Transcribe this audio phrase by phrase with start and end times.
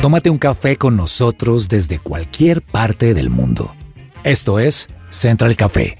[0.00, 3.74] Tómate un café con nosotros desde cualquier parte del mundo.
[4.24, 5.98] Esto es Central Café.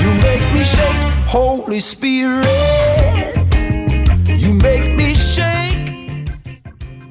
[0.00, 2.77] You make me shake, Holy Spirit.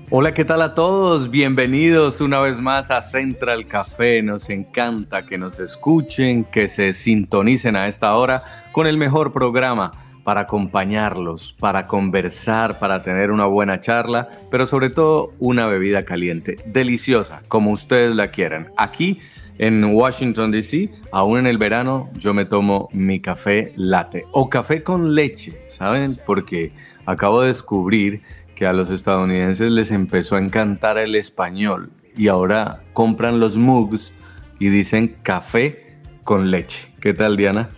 [0.09, 1.29] Hola, ¿qué tal a todos?
[1.29, 4.23] Bienvenidos una vez más a Central Café.
[4.23, 9.91] Nos encanta que nos escuchen, que se sintonicen a esta hora con el mejor programa
[10.23, 16.55] para acompañarlos, para conversar, para tener una buena charla, pero sobre todo una bebida caliente,
[16.65, 18.71] deliciosa, como ustedes la quieran.
[18.77, 19.19] Aquí
[19.57, 24.83] en Washington, D.C., aún en el verano, yo me tomo mi café latte o café
[24.83, 26.17] con leche, ¿saben?
[26.25, 26.71] Porque
[27.05, 28.21] acabo de descubrir
[28.57, 34.13] que a los estadounidenses les empezó a encantar el español y ahora compran los mugs
[34.57, 36.91] y dicen café con leche.
[36.99, 37.69] ¿Qué tal, Diana?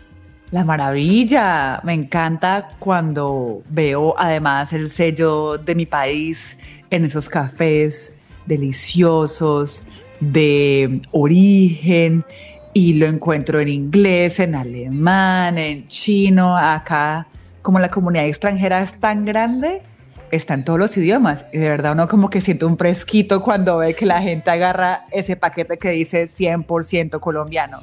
[0.51, 6.57] La maravilla, me encanta cuando veo además el sello de mi país
[6.89, 8.15] en esos cafés
[8.45, 9.83] deliciosos
[10.21, 12.23] de origen
[12.73, 17.27] y lo encuentro en inglés, en alemán, en chino, acá
[17.61, 19.81] como la comunidad extranjera es tan grande,
[20.31, 23.77] está en todos los idiomas y de verdad uno como que siente un fresquito cuando
[23.77, 27.79] ve que la gente agarra ese paquete que dice 100% colombiano.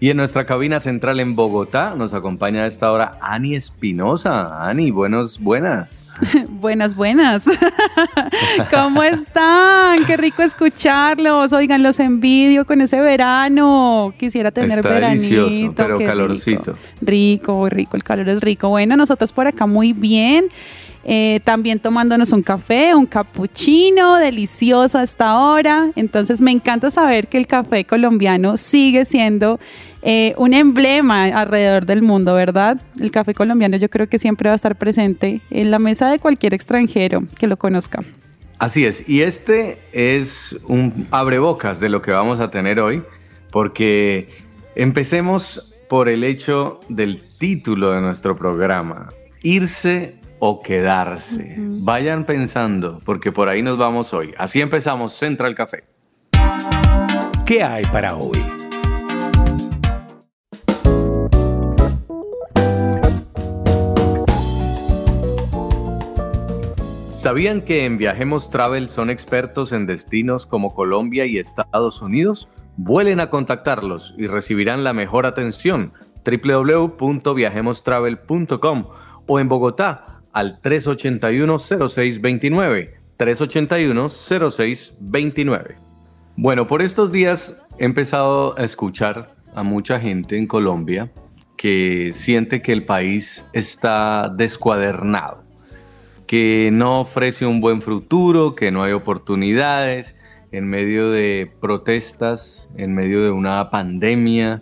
[0.00, 4.68] Y en nuestra cabina central en Bogotá nos acompaña a esta hora Ani Espinosa.
[4.68, 6.08] Ani, buenos, buenas.
[6.48, 7.46] buenas, buenas.
[8.70, 10.04] ¿Cómo están?
[10.04, 11.52] Qué rico escucharlos.
[11.52, 14.14] Oigan, los envidio con ese verano.
[14.16, 15.46] Quisiera tener Está veranito.
[15.46, 16.78] delicioso, pero qué calorcito.
[17.00, 17.64] Rico.
[17.64, 17.96] rico, rico.
[17.96, 18.68] El calor es rico.
[18.68, 20.46] Bueno, nosotros por acá muy bien.
[21.10, 25.90] Eh, también tomándonos un café, un cappuccino delicioso hasta ahora.
[25.96, 29.58] Entonces me encanta saber que el café colombiano sigue siendo
[30.02, 32.78] eh, un emblema alrededor del mundo, ¿verdad?
[33.00, 36.18] El café colombiano yo creo que siempre va a estar presente en la mesa de
[36.18, 38.02] cualquier extranjero que lo conozca.
[38.58, 43.02] Así es, y este es un abrebocas de lo que vamos a tener hoy,
[43.50, 44.28] porque
[44.74, 49.08] empecemos por el hecho del título de nuestro programa,
[49.42, 51.56] irse o quedarse.
[51.58, 54.32] Vayan pensando, porque por ahí nos vamos hoy.
[54.38, 55.84] Así empezamos Central Café.
[57.44, 58.42] ¿Qué hay para hoy?
[67.08, 72.48] ¿Sabían que en Viajemos Travel son expertos en destinos como Colombia y Estados Unidos?
[72.76, 75.92] Vuelen a contactarlos y recibirán la mejor atención
[76.24, 78.84] www.viajemostravel.com
[79.26, 82.90] o en Bogotá al 381-0629.
[83.18, 85.74] 381-0629.
[86.36, 91.10] Bueno, por estos días he empezado a escuchar a mucha gente en Colombia
[91.56, 95.48] que siente que el país está descuadernado
[96.28, 100.14] que no ofrece un buen futuro, que no hay oportunidades,
[100.52, 104.60] en medio de protestas, en medio de una pandemia,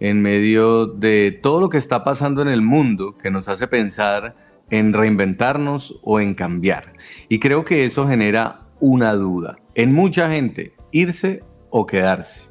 [0.00, 4.34] en medio de todo lo que está pasando en el mundo que nos hace pensar
[4.70, 6.94] en reinventarnos o en cambiar.
[7.28, 12.42] Y creo que eso genera una duda en mucha gente, irse o quedarse.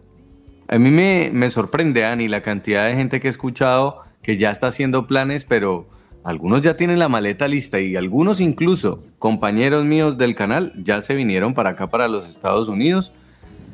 [0.67, 4.67] A mí me, sorprende, Ani, la cantidad de gente que he escuchado que ya está
[4.67, 5.87] haciendo planes, pero
[6.23, 11.13] algunos ya tienen la maleta lista y algunos incluso, compañeros míos del canal, ya se
[11.13, 13.13] vinieron para acá, para los Estados Unidos,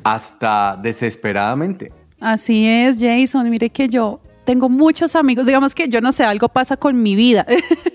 [0.04, 1.92] hasta desesperadamente.
[2.20, 3.48] Así es, Jason.
[3.50, 7.14] Mire que yo tengo muchos amigos, digamos que yo no sé, algo pasa con mi
[7.14, 7.46] vida,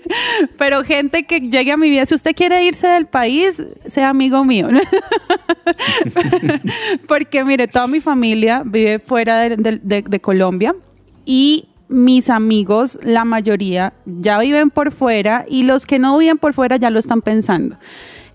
[0.58, 4.44] pero gente que llegue a mi vida, si usted quiere irse del país, sea amigo
[4.44, 4.68] mío.
[7.06, 10.74] Porque mire, toda mi familia vive fuera de, de, Colombia
[11.26, 16.54] y mis amigos, la mayoría, ya viven por fuera y los que no viven por
[16.54, 17.76] fuera ya lo están pensando.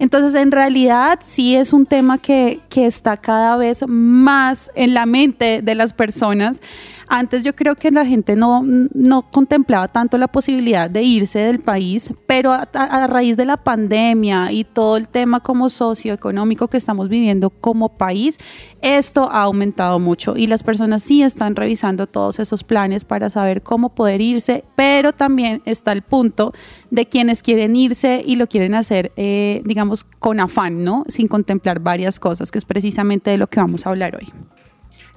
[0.04, 5.06] Entonces, en realidad sí es un tema que, que, está cada vez más en la
[5.06, 6.60] mente de las personas.
[7.08, 11.60] Antes yo creo que la gente no, no contemplaba tanto la posibilidad de irse del
[11.60, 17.10] país, pero a, raíz de la pandemia y todo el tema como socioeconómico que estamos
[17.10, 18.40] viviendo como país,
[18.82, 23.62] esto ha aumentado mucho y las personas sí están revisando todos esos planes para saber
[23.62, 26.52] cómo poder irse, pero también está el punto
[26.94, 31.06] de quienes quieren irse y lo quieren hacer, eh, digamos, con afán, ¿no?
[31.08, 34.32] Sin contemplar varias cosas, que es precisamente de lo que vamos a hablar hoy.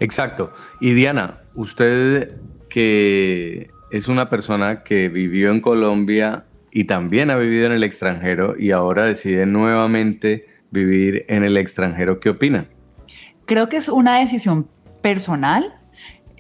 [0.00, 0.55] Exacto.
[0.81, 2.40] Y Diana, usted
[2.70, 8.58] que es una persona que vivió en Colombia y también ha vivido en el extranjero
[8.58, 12.69] y ahora decide nuevamente vivir en el extranjero, ¿qué opina?
[13.44, 14.67] Creo que es una decisión
[15.02, 15.75] personal.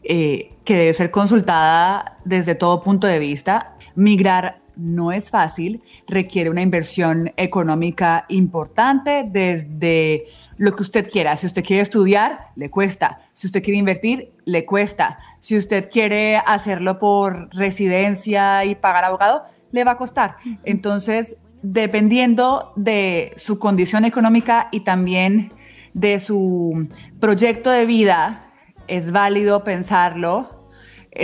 [0.08, 3.76] eh, que debe ser consultada desde todo punto de vista.
[3.96, 10.26] Migrar no es fácil, requiere una inversión económica importante desde
[10.58, 11.36] lo que usted quiera.
[11.36, 13.20] Si usted quiere estudiar, le cuesta.
[13.32, 15.18] Si usted quiere invertir, le cuesta.
[15.40, 20.36] Si usted quiere hacerlo por residencia y pagar abogado, le va a costar.
[20.64, 25.52] Entonces, dependiendo de su condición económica y también
[25.94, 26.88] de su
[27.20, 28.46] proyecto de vida,
[28.88, 30.55] es válido pensarlo.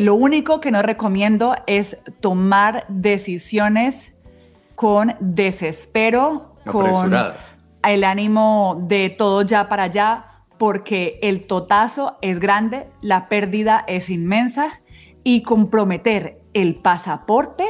[0.01, 4.11] Lo único que no recomiendo es tomar decisiones
[4.75, 7.13] con desespero, con
[7.83, 10.27] el ánimo de todo ya para allá,
[10.59, 14.81] porque el totazo es grande, la pérdida es inmensa
[15.25, 17.65] y comprometer el pasaporte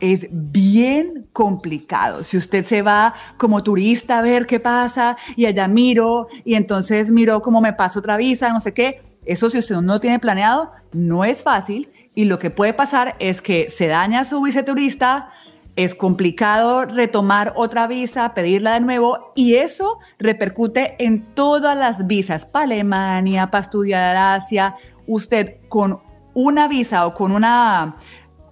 [0.00, 2.24] es bien complicado.
[2.24, 7.10] Si usted se va como turista a ver qué pasa y allá miro y entonces
[7.10, 10.72] miro cómo me paso otra visa, no sé qué, eso si usted no tiene planeado,
[10.92, 15.30] no es fácil y lo que puede pasar es que se daña su visa turista,
[15.76, 22.46] es complicado retomar otra visa, pedirla de nuevo y eso repercute en todas las visas
[22.46, 24.76] para Alemania, para estudiar Asia.
[25.06, 26.00] Usted con
[26.32, 27.96] una visa o con una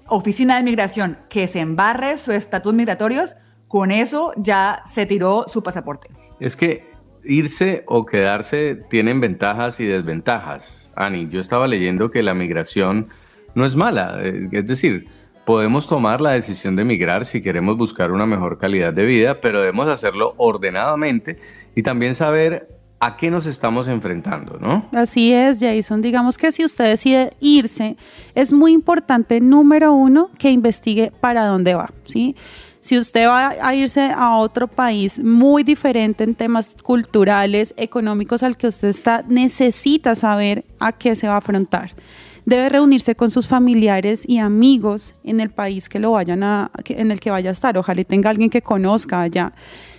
[0.08, 3.36] oficina de migración que se embarre su estatus migratorios,
[3.68, 6.08] con eso ya se tiró su pasaporte.
[6.40, 6.90] Es que
[7.24, 10.90] irse o quedarse tienen ventajas y desventajas.
[10.94, 13.08] Ani, yo estaba leyendo que la migración
[13.54, 15.06] no es mala, eh, es decir,
[15.44, 19.60] podemos tomar la decisión de migrar si queremos buscar una mejor calidad de vida, pero
[19.60, 21.38] debemos hacerlo ordenadamente
[21.74, 22.68] y también saber
[23.00, 24.86] a qué nos estamos enfrentando, ¿no?
[24.92, 26.02] Así es, Jason.
[26.02, 27.96] Digamos que si usted decide irse,
[28.36, 32.36] es muy importante, número uno, que investigue para dónde va, ¿sí?
[32.82, 38.56] Si usted va a irse a otro país muy diferente en temas culturales, económicos al
[38.56, 41.92] que usted está, necesita saber a qué se va a afrontar.
[42.44, 47.12] Debe reunirse con sus familiares y amigos en el país que lo vayan a, en
[47.12, 47.78] el que vaya a estar.
[47.78, 49.52] Ojalá tenga alguien que conozca allá.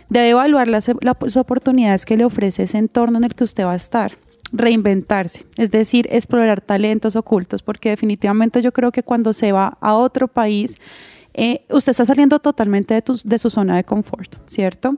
[0.09, 3.71] Debe evaluar las, las oportunidades que le ofrece ese entorno en el que usted va
[3.71, 4.17] a estar.
[4.51, 9.95] Reinventarse, es decir, explorar talentos ocultos, porque definitivamente yo creo que cuando se va a
[9.95, 10.75] otro país,
[11.33, 14.95] eh, usted está saliendo totalmente de, de su zona de confort, ¿cierto?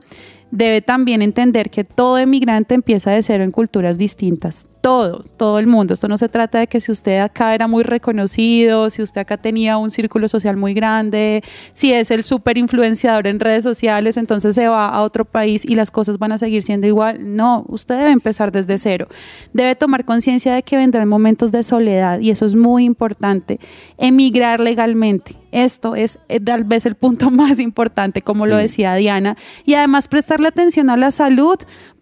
[0.50, 5.66] Debe también entender que todo emigrante empieza de cero en culturas distintas todo, todo el
[5.66, 5.94] mundo.
[5.94, 9.36] Esto no se trata de que si usted acá era muy reconocido, si usted acá
[9.36, 11.42] tenía un círculo social muy grande,
[11.72, 15.74] si es el súper influenciador en redes sociales, entonces se va a otro país y
[15.74, 17.34] las cosas van a seguir siendo igual.
[17.34, 19.08] No, usted debe empezar desde cero.
[19.52, 23.58] Debe tomar conciencia de que vendrán momentos de soledad y eso es muy importante.
[23.98, 25.34] Emigrar legalmente.
[25.56, 29.36] Esto es eh, tal vez el punto más importante, como lo decía Diana.
[29.64, 31.56] Y además prestarle atención a la salud,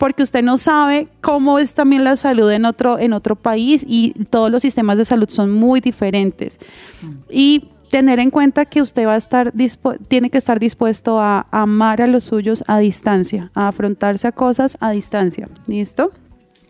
[0.04, 4.12] porque usted no sabe cómo es también la salud en otro, en otro país y
[4.28, 6.58] todos los sistemas de salud son muy diferentes.
[7.30, 9.54] Y tener en cuenta que usted va a estar
[10.08, 14.76] tiene que estar dispuesto a amar a los suyos a distancia, a afrontarse a cosas
[14.80, 15.48] a distancia.
[15.66, 16.10] ¿Listo?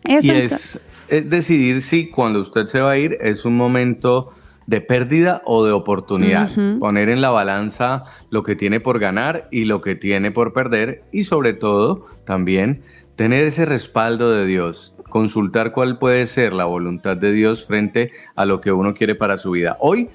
[0.05, 0.79] Eso y es,
[1.09, 4.31] decidir si cuando usted se va a ir es un momento
[4.65, 6.51] de pérdida o de oportunidad.
[6.79, 11.03] Poner en la balanza lo que tiene por ganar y lo que tiene por perder
[11.11, 12.81] y sobre todo también
[13.15, 18.45] tener ese respaldo de Dios, consultar cuál puede ser la voluntad de Dios frente a
[18.45, 19.77] lo que uno quiere para su vida.
[19.79, 20.09] Hoy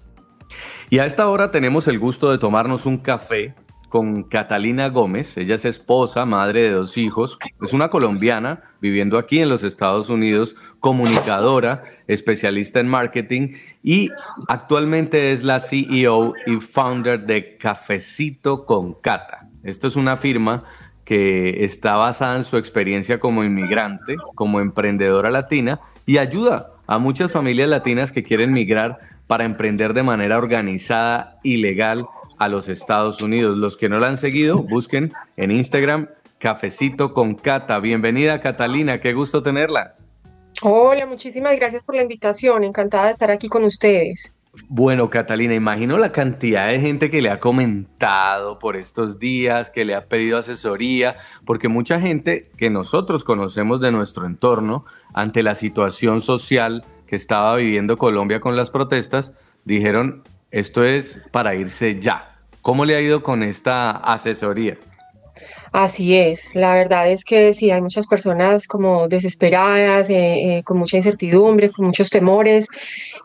[0.88, 3.56] Y a esta hora tenemos el gusto de tomarnos un café
[3.88, 5.36] con Catalina Gómez.
[5.36, 7.38] Ella es esposa, madre de dos hijos.
[7.62, 14.10] Es una colombiana viviendo aquí en los Estados Unidos, comunicadora, especialista en marketing y
[14.48, 19.48] actualmente es la CEO y founder de Cafecito con Cata.
[19.62, 20.64] Esto es una firma
[21.04, 27.32] que está basada en su experiencia como inmigrante, como emprendedora latina y ayuda a muchas
[27.32, 32.06] familias latinas que quieren migrar para emprender de manera organizada y legal
[32.38, 33.58] a los Estados Unidos.
[33.58, 37.78] Los que no la han seguido, busquen en Instagram Cafecito con Cata.
[37.80, 39.96] Bienvenida Catalina, qué gusto tenerla.
[40.62, 42.64] Hola, muchísimas gracias por la invitación.
[42.64, 44.34] Encantada de estar aquí con ustedes.
[44.68, 49.84] Bueno, Catalina, imagino la cantidad de gente que le ha comentado por estos días, que
[49.84, 55.54] le ha pedido asesoría, porque mucha gente que nosotros conocemos de nuestro entorno, ante la
[55.54, 59.32] situación social que estaba viviendo Colombia con las protestas,
[59.64, 62.36] dijeron, esto es para irse ya.
[62.62, 64.78] ¿Cómo le ha ido con esta asesoría?
[65.72, 70.78] Así es, la verdad es que sí, hay muchas personas como desesperadas, eh, eh, con
[70.78, 72.66] mucha incertidumbre, con muchos temores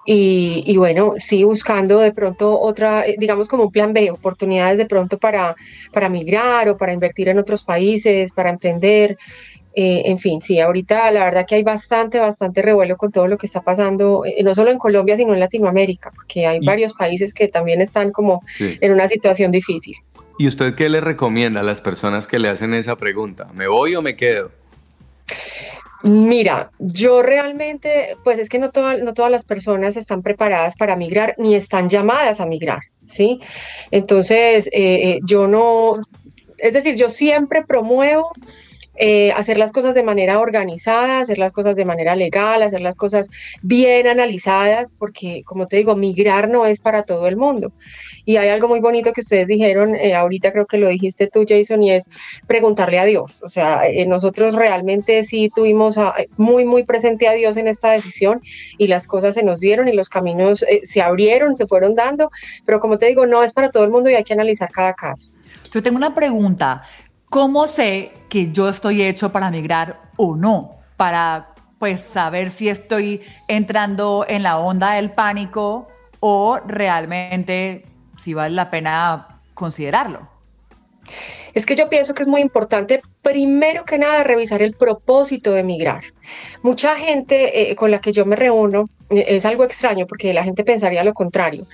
[0.06, 4.86] y, bueno, sí buscando de pronto otra, eh, digamos como un plan B, oportunidades de
[4.86, 5.56] pronto para,
[5.94, 9.18] para migrar o para invertir en otros países, para emprender.
[9.76, 13.38] Eh, en fin, sí, ahorita la verdad que hay bastante, bastante revuelo con todo lo
[13.38, 17.34] que está pasando, eh, no solo en Colombia, sino en Latinoamérica, porque hay varios países
[17.34, 19.96] que también están como en una situación difícil.
[20.38, 23.48] ¿Y usted qué le recomienda a las personas que le hacen esa pregunta?
[23.54, 24.52] ¿Me voy o me quedo?
[26.04, 31.34] Mira, yo realmente, pues es que no, no todas las personas están preparadas para migrar
[31.38, 33.40] ni están llamadas a migrar, ¿sí?
[33.90, 36.02] Entonces, eh, yo no,
[36.58, 38.32] es decir, yo siempre promuevo
[38.96, 42.96] eh, hacer las cosas de manera organizada, hacer las cosas de manera legal, hacer las
[42.96, 43.30] cosas
[43.62, 47.72] bien analizadas, porque como te digo, migrar no es para todo el mundo.
[48.26, 51.44] Y hay algo muy bonito que ustedes dijeron, eh, ahorita creo que lo dijiste tú,
[51.48, 52.10] Jason, y es
[52.48, 53.42] preguntarle a Dios.
[53.44, 55.98] O sea, eh, nosotros realmente sí tuvimos
[56.38, 58.42] muy, muy presente a Dios en esta decisión
[58.78, 62.32] y las cosas se nos dieron y los caminos se abrieron, se fueron dando,
[62.66, 64.94] pero como te digo, no es para todo el mundo y hay que analizar cada
[64.94, 65.30] caso.
[65.74, 66.84] Yo tengo una pregunta.
[67.34, 70.78] ¿Cómo sé que yo estoy hecho para migrar o no?
[70.98, 75.88] Para pues saber si estoy entrando en la onda del pánico
[76.20, 77.88] o realmente
[78.24, 80.28] si vale la pena considerarlo.
[81.56, 85.64] Es que yo pienso que es muy importante, primero que nada, revisar el propósito de
[85.64, 86.04] migrar.
[86.62, 90.44] Mucha gente eh, con la que yo me reúno eh, es algo extraño porque la
[90.44, 91.66] gente pensaría lo contrario.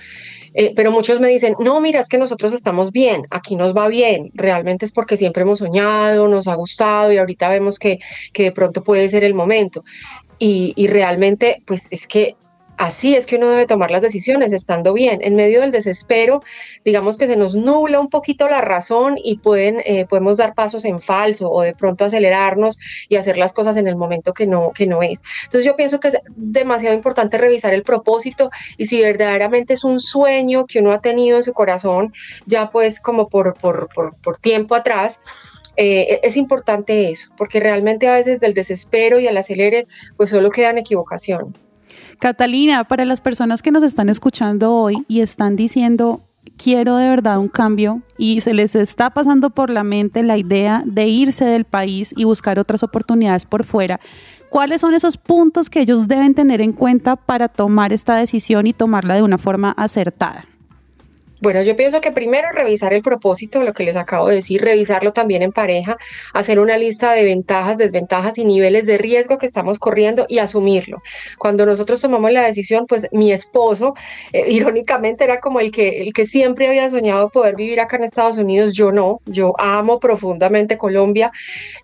[0.54, 3.86] Eh, pero muchos me dicen, no, mira, es que nosotros estamos bien, aquí nos va
[3.86, 8.00] bien, realmente es porque siempre hemos soñado, nos ha gustado y ahorita vemos que,
[8.32, 9.84] que de pronto puede ser el momento.
[10.38, 12.34] Y, y realmente, pues es que
[12.80, 15.20] así es que uno debe tomar las decisiones, estando bien.
[15.22, 16.42] En medio del desespero,
[16.82, 20.86] digamos que se nos nubla un poquito la razón y pueden, eh, podemos dar pasos
[20.86, 22.78] en falso o de pronto acelerarnos
[23.10, 25.20] y hacer las cosas en el momento que no, que no es.
[25.44, 30.00] Entonces yo pienso que es demasiado importante revisar el propósito y si verdaderamente es un
[30.00, 32.14] sueño que uno ha tenido en su corazón,
[32.46, 35.20] ya pues como por, por, por, tiempo atrás,
[35.76, 40.50] eh, es importante eso, porque realmente a veces del desespero y al acelere, pues solo
[40.50, 41.69] quedan equivocaciones.
[42.20, 46.20] Catalina, para las personas que nos están escuchando hoy y están diciendo,
[46.62, 50.82] quiero de verdad un cambio y se les está pasando por la mente la idea
[50.84, 54.00] de irse del país y buscar otras oportunidades por fuera,
[54.50, 58.74] ¿cuáles son esos puntos que ellos deben tener en cuenta para tomar esta decisión y
[58.74, 60.44] tomarla de una forma acertada?
[61.40, 65.14] Bueno, yo pienso que primero revisar el propósito, lo que les acabo de decir, revisarlo
[65.14, 65.96] también en pareja,
[66.34, 71.02] hacer una lista de ventajas, desventajas y niveles de riesgo que estamos corriendo y asumirlo.
[71.38, 73.94] Cuando nosotros tomamos la decisión, pues mi esposo,
[74.34, 78.04] eh, irónicamente, era como el que, el que siempre había soñado poder vivir acá en
[78.04, 81.32] Estados Unidos, yo no, yo amo profundamente Colombia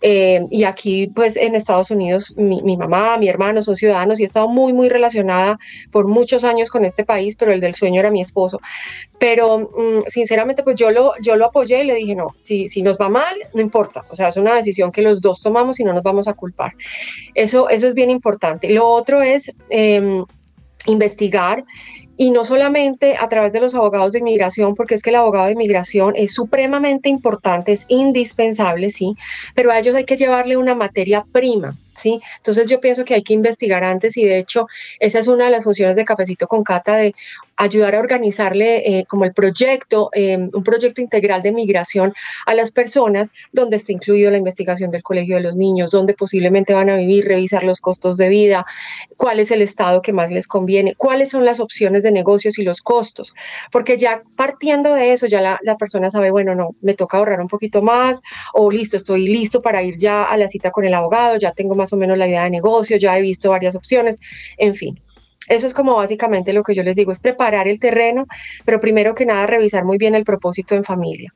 [0.02, 4.24] eh, y aquí pues en Estados Unidos mi, mi mamá, mi hermano son ciudadanos y
[4.24, 5.58] he estado muy, muy relacionada
[5.90, 8.60] por muchos años con este país, pero el del sueño era mi esposo.
[9.18, 12.82] Pero Mm, sinceramente pues yo lo, yo lo apoyé y le dije, no, si, si
[12.82, 15.84] nos va mal, no importa, o sea, es una decisión que los dos tomamos y
[15.84, 16.74] no nos vamos a culpar.
[17.34, 18.68] Eso, eso es bien importante.
[18.68, 20.24] Lo otro es em,
[20.86, 21.64] investigar
[22.16, 25.46] y no solamente a través de los abogados de inmigración, porque es que el abogado
[25.46, 29.16] de inmigración es supremamente importante, es indispensable, sí,
[29.54, 32.20] pero a ellos hay que llevarle una materia prima ¿sí?
[32.36, 34.66] Entonces yo pienso que hay que investigar antes y de hecho
[35.00, 37.14] esa es una de las funciones de Cafecito con Cata de
[37.56, 42.12] ayudar a organizarle eh, como el proyecto, em, un proyecto integral de migración
[42.46, 46.74] a las personas donde está incluido la investigación del colegio de los niños, donde posiblemente
[46.74, 48.66] van a vivir, revisar los costos de vida,
[49.16, 52.62] cuál es el estado que más les conviene, cuáles son las opciones de negocios y
[52.62, 53.34] los costos,
[53.72, 57.40] porque ya partiendo de eso ya la, la persona sabe, bueno, no, me toca ahorrar
[57.40, 58.20] un poquito más
[58.52, 61.74] o listo, estoy listo para ir ya a la cita con el abogado, ya tengo
[61.74, 64.18] más o menos la idea de negocio, ya he visto varias opciones,
[64.58, 65.00] en fin.
[65.48, 68.26] Eso es como básicamente lo que yo les digo, es preparar el terreno,
[68.64, 71.32] pero primero que nada revisar muy bien el propósito en familia.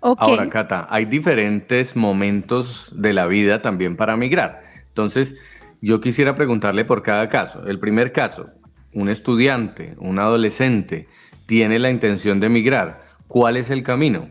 [0.00, 4.62] Ahora, Cata, hay diferentes momentos de la vida también para migrar.
[4.88, 5.34] Entonces,
[5.80, 7.66] yo quisiera preguntarle por cada caso.
[7.66, 8.46] El primer caso,
[8.92, 11.08] un estudiante, un adolescente,
[11.46, 13.02] tiene la intención de migrar.
[13.26, 14.30] ¿Cuál es el camino?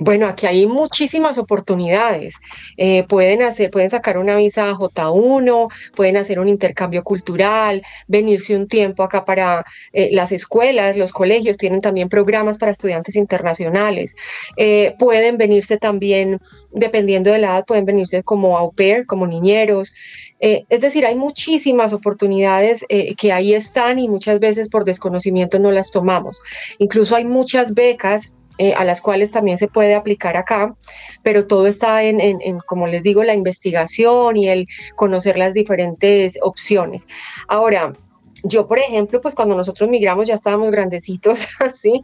[0.00, 2.36] Bueno, aquí hay muchísimas oportunidades.
[2.78, 8.68] Eh, pueden hacer, pueden sacar una visa J1, pueden hacer un intercambio cultural, venirse un
[8.68, 14.16] tiempo acá para eh, las escuelas, los colegios tienen también programas para estudiantes internacionales.
[14.56, 19.92] Eh, pueden venirse también, dependiendo de la edad, pueden venirse como au pair, como niñeros.
[20.44, 22.84] Es decir, hay muchísimas oportunidades
[23.16, 26.40] que ahí están y muchas veces por desconocimiento no las tomamos.
[26.78, 30.74] Incluso hay muchas becas eh, a las cuales también se puede aplicar acá,
[31.22, 34.66] pero todo está en, en- como les digo, la investigación y el
[34.96, 37.06] conocer las diferentes opciones.
[37.48, 37.92] Ahora,
[38.44, 42.02] yo, por ejemplo, pues cuando nosotros migramos ya estábamos grandecitos, así,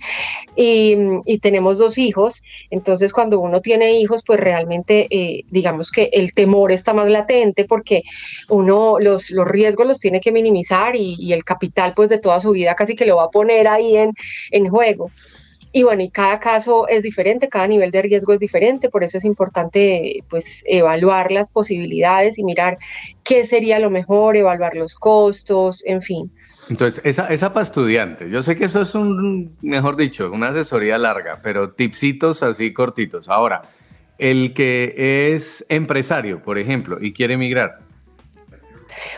[0.57, 6.11] y, y tenemos dos hijos, entonces cuando uno tiene hijos, pues realmente, eh, digamos que
[6.13, 8.03] el temor está más latente porque
[8.49, 12.41] uno los, los riesgos los tiene que minimizar y, y el capital, pues de toda
[12.41, 14.13] su vida casi que lo va a poner ahí en,
[14.53, 15.11] en juego.
[15.73, 19.19] Y bueno, y cada caso es diferente, cada nivel de riesgo es diferente, por eso
[19.19, 22.79] es importante pues evaluar las posibilidades y mirar
[23.23, 26.33] qué sería lo mejor, evaluar los costos, en fin.
[26.71, 28.31] Entonces, esa, esa para estudiantes.
[28.31, 33.29] Yo sé que eso es un, mejor dicho, una asesoría larga, pero tipsitos así cortitos.
[33.29, 33.63] Ahora,
[34.19, 37.88] el que es empresario, por ejemplo, y quiere emigrar.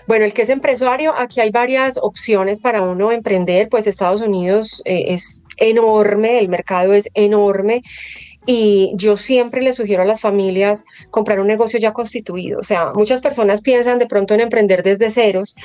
[0.06, 4.82] Bueno, el que es empresario, aquí hay varias opciones para uno emprender, pues Estados Unidos
[4.84, 7.82] eh, es enorme, el mercado es enorme
[8.46, 12.58] y yo siempre le sugiero a las familias comprar un negocio ya constituido.
[12.58, 15.56] O sea, muchas personas piensan de pronto en emprender desde ceros,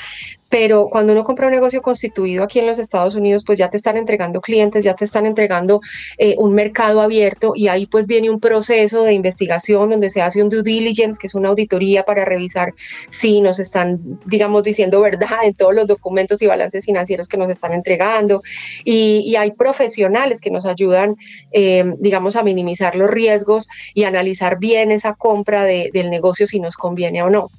[0.50, 3.78] pero cuando uno compra un negocio constituido aquí en los Estados Unidos, pues ya te
[3.78, 5.82] están entregando clientes, ya te están entregando
[6.18, 10.42] eh, un mercado abierto y ahí pues viene un proceso de investigación donde se hace
[10.42, 12.74] un due diligence, que es una auditoría para revisar
[13.10, 17.50] si nos están, digamos, diciendo verdad en todos los documentos y balances financieros que nos
[17.50, 18.42] están entregando.
[18.84, 21.18] Y, hay profesionales que nos ayudan,
[21.52, 26.62] eh, digamos, a minimizar los riesgos y analizar bien esa compra de, del negocio si
[26.62, 27.50] nos conviene o no.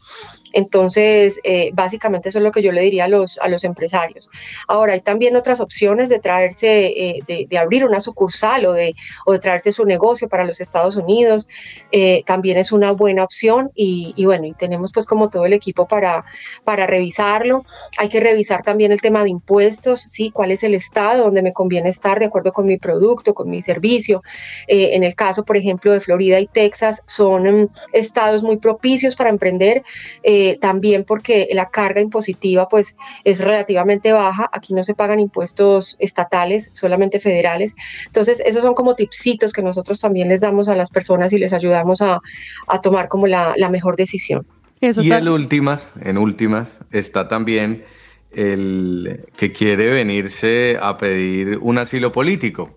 [0.57, 4.31] Entonces, eh, básicamente eso es lo que yo le diría a los, a los empresarios.
[4.69, 8.95] Ahora, hay también otras opciones de traerse, eh, de, de, abrir una sucursal o de,
[9.27, 11.47] o de traerse su negocio para los Estados Unidos.
[11.93, 15.53] Eh, también es una buena opción y, y, bueno, y tenemos pues como todo el
[15.53, 16.25] equipo para,
[16.65, 17.63] para revisarlo.
[17.99, 20.31] Hay que revisar también el tema de impuestos, ¿sí?
[20.31, 23.61] ¿Cuál es el estado donde me conviene estar de acuerdo con mi producto, con mi
[23.61, 24.23] servicio?
[24.69, 29.15] Eh, en el caso, por ejemplo, de Florida y Texas, son um, estados muy propicios
[29.15, 29.83] para emprender.
[30.23, 35.97] Eh, también porque la carga impositiva pues es relativamente baja, aquí no se pagan impuestos
[35.99, 37.75] estatales, solamente federales,
[38.07, 41.53] entonces esos son como tipsitos que nosotros también les damos a las personas y les
[41.53, 42.21] ayudamos a,
[42.67, 44.47] a tomar como la, la, mejor decisión.
[44.81, 47.85] Eso y en últimas, en últimas está también
[48.33, 52.76] el que quiere venirse a pedir un asilo político.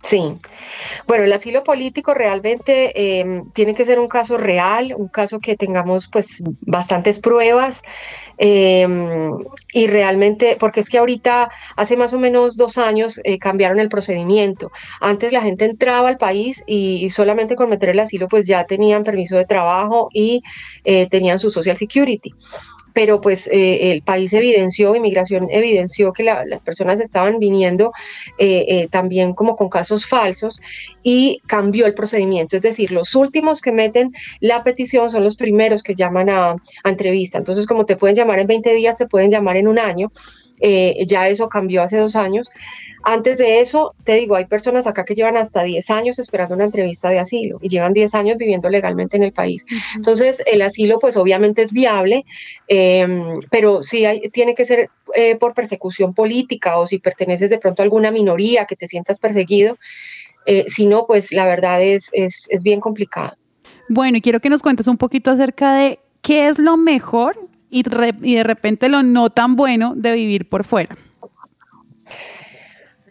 [0.00, 0.38] Sí,
[1.06, 5.56] bueno, el asilo político realmente eh, tiene que ser un caso real, un caso que
[5.56, 7.82] tengamos pues bastantes pruebas
[8.38, 8.86] eh,
[9.72, 13.88] y realmente, porque es que ahorita, hace más o menos dos años, eh, cambiaron el
[13.88, 14.70] procedimiento.
[15.00, 18.64] Antes la gente entraba al país y, y, solamente con meter el asilo pues ya
[18.64, 20.42] tenían permiso de trabajo y
[20.84, 22.32] eh, tenían su social security
[22.98, 27.92] pero pues eh, el país evidenció, inmigración evidenció que la, las personas estaban viniendo
[28.38, 30.58] eh, eh, también como con casos falsos
[31.04, 35.84] y cambió el procedimiento, es decir, los últimos que meten la petición son los primeros
[35.84, 36.50] que llaman a,
[36.82, 39.78] a entrevista, entonces como te pueden llamar en 20 días, te pueden llamar en un
[39.78, 40.10] año,
[40.60, 42.50] eh, ya eso cambió hace dos años.
[43.04, 46.64] Antes de eso, te digo, hay personas acá que llevan hasta 10 años esperando una
[46.64, 49.64] entrevista de asilo y llevan 10 años viviendo legalmente en el país.
[49.64, 49.96] Uh -huh.
[49.96, 52.24] Entonces, el asilo, pues obviamente es viable,
[52.66, 53.06] eh,
[53.50, 57.82] pero sí hay, tiene que ser eh, por persecución política o si perteneces de pronto
[57.82, 59.78] a alguna minoría que te sientas perseguido.
[60.46, 63.36] Eh, si no, pues la verdad es, es, es bien complicado.
[63.88, 67.84] Bueno, y quiero que nos cuentes un poquito acerca de qué es lo mejor y,
[68.22, 70.96] y de repente lo no tan bueno de vivir por fuera.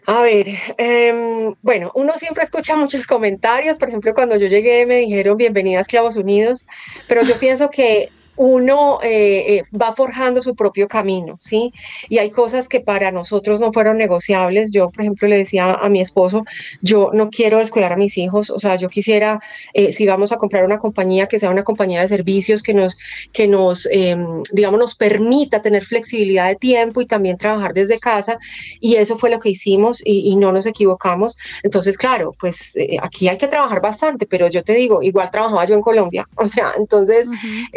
[0.06, 0.46] A ver,
[0.78, 3.76] em, bueno, uno siempre escucha muchos comentarios.
[3.76, 6.66] Por ejemplo, cuando yo llegué me dijeron bienvenida a Esclavos Unidos,
[7.06, 11.72] pero yo pienso que uno eh, eh, va forjando su propio camino, ¿sí?
[12.08, 14.72] Y hay cosas que para nosotros no fueron negociables.
[14.72, 16.44] Yo, por ejemplo, le decía a mi esposo,
[16.80, 19.40] yo no quiero descuidar a mis hijos, o sea, yo quisiera,
[19.74, 22.96] eh, si vamos a comprar una compañía, que sea una compañía de servicios que nos,
[23.32, 28.38] que nos em, digamos, nos permita tener flexibilidad de tiempo y también trabajar desde casa.
[28.80, 31.36] Y eso fue lo que hicimos y, no nos equivocamos.
[31.64, 35.74] Entonces, claro, pues aquí hay que trabajar bastante, pero yo te digo, igual trabajaba yo
[35.74, 37.28] en Colombia, o sea, entonces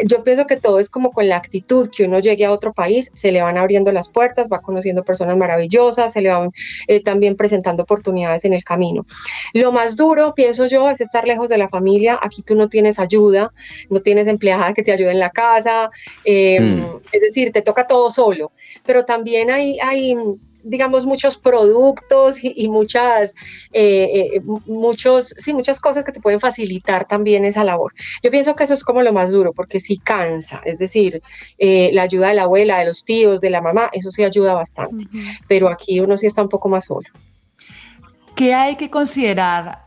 [0.06, 3.10] yo pienso que todo es como con la actitud que uno llegue a otro país,
[3.14, 6.50] se le van abriendo las puertas, va conociendo personas maravillosas, se le van
[6.88, 9.06] eh, también presentando oportunidades en el camino.
[9.52, 12.18] Lo más duro, pienso yo, es estar lejos de la familia.
[12.22, 13.52] Aquí tú no tienes ayuda,
[13.90, 15.90] no tienes empleada que te ayude en la casa,
[16.24, 17.00] em, mm.
[17.12, 18.52] es decir, te toca todo solo.
[18.84, 20.14] Pero también hay, hay
[20.64, 23.34] digamos, muchos productos y, muchas,
[23.72, 27.92] eh, eh, muchos, sí, muchas cosas que te pueden facilitar también esa labor.
[28.22, 31.22] Yo pienso que eso es como lo más duro, porque sí cansa, es decir,
[31.58, 34.54] eh, la ayuda de la abuela, de los tíos, de la mamá, eso sí ayuda
[34.54, 35.06] bastante,
[35.48, 37.08] pero aquí uno sí está un poco más solo.
[38.34, 39.86] ¿Qué hay que considerar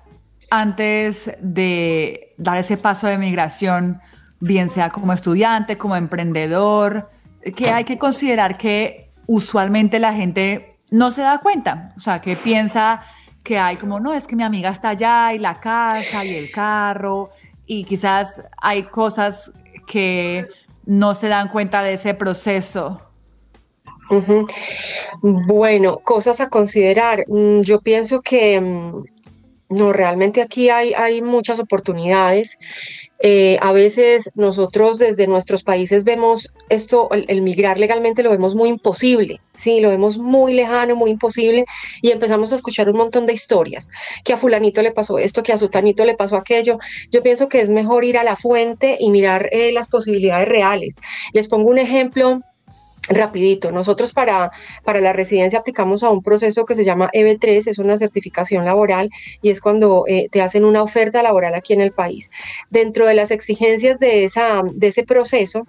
[0.52, 4.02] antes de dar ese paso de migración,
[4.40, 7.10] bien sea como estudiante, como emprendedor?
[7.56, 12.36] ¿Qué hay que considerar que usualmente la gente no se da cuenta, o sea, que
[12.36, 13.02] piensa
[13.44, 16.52] que hay como, no, es que mi amiga está allá y la casa y el
[16.52, 17.30] carro,
[17.66, 19.52] y quizás hay cosas
[19.88, 20.48] que
[20.86, 23.02] no se dan cuenta de ese proceso.
[25.22, 27.24] Bueno, cosas a considerar.
[27.28, 29.04] Mm, yo pienso que mm,
[29.70, 32.58] no, realmente aquí hay, hay muchas oportunidades.
[33.20, 38.68] Eh, a veces nosotros desde nuestros países vemos esto, el, migrar legalmente lo vemos muy
[38.68, 41.66] imposible, sí, lo vemos muy lejano, muy imposible
[42.02, 43.90] y empezamos a escuchar un montón de historias,
[44.26, 46.78] que a fulanito le pasó esto, que a sutanito le pasó aquello.
[47.10, 50.98] Yo pienso que es mejor ir a la fuente y mirar eh, las posibilidades reales.
[51.32, 52.42] Les pongo un ejemplo
[53.08, 54.52] Rapidito, nosotros para,
[54.84, 59.12] para la residencia aplicamos a un proceso que se llama EB3, es una certificación laboral
[59.44, 62.32] y es cuando eh, te hacen una oferta laboral aquí en el país.
[62.72, 65.68] Dentro de las exigencias de, esa, de ese proceso,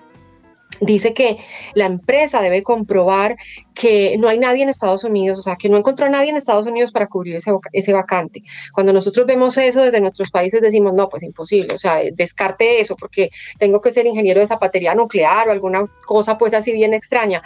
[0.80, 1.38] dice que
[1.74, 3.36] la empresa debe comprobar
[3.76, 6.36] que no hay nadie en Estados Unidos, o sea, que no encontró a nadie en
[6.36, 8.42] Estados Unidos para cubrir ese, ese vacante.
[8.72, 12.96] Cuando nosotros vemos eso desde nuestros países decimos, no, pues imposible, o sea, descarte eso
[12.96, 17.42] porque tengo que ser ingeniero de zapatería nuclear o alguna cosa pues así bien extraña.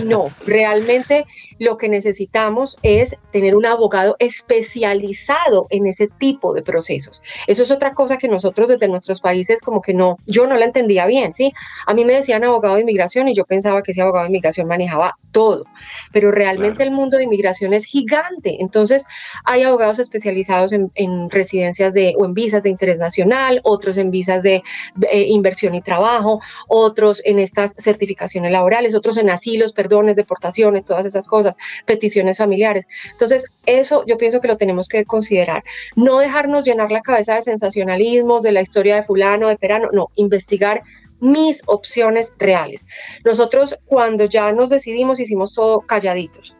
[0.00, 1.26] Y no, realmente
[1.58, 7.24] lo que necesitamos es tener un abogado especializado en ese tipo de procesos.
[7.48, 10.64] Eso es otra cosa que nosotros desde nuestros países como que no, yo no la
[10.64, 11.52] entendía bien, ¿sí?
[11.86, 14.68] A mí me decían abogado de inmigración y yo pensaba que ese abogado de inmigración
[14.68, 15.64] manejaba todo
[16.12, 18.58] pero realmente el mundo de inmigración es gigante.
[18.60, 19.04] Entonces,
[19.44, 20.90] hay abogados especializados en,
[21.30, 24.62] residencias de, o en visas de interés nacional, otros en visas de
[25.10, 31.06] eh, inversión y trabajo, otros en estas certificaciones laborales, otros en asilos, perdones, deportaciones, todas
[31.06, 31.56] esas cosas,
[31.86, 32.86] peticiones familiares.
[33.10, 35.64] Entonces, eso yo pienso que lo tenemos que considerar.
[35.96, 40.08] No dejarnos llenar la cabeza de sensacionalismo, de la historia de fulano, de perano, no,
[40.16, 40.82] investigar
[41.22, 42.84] mis opciones reales.
[43.24, 46.54] Nosotros cuando ya nos decidimos hicimos todo calladitos,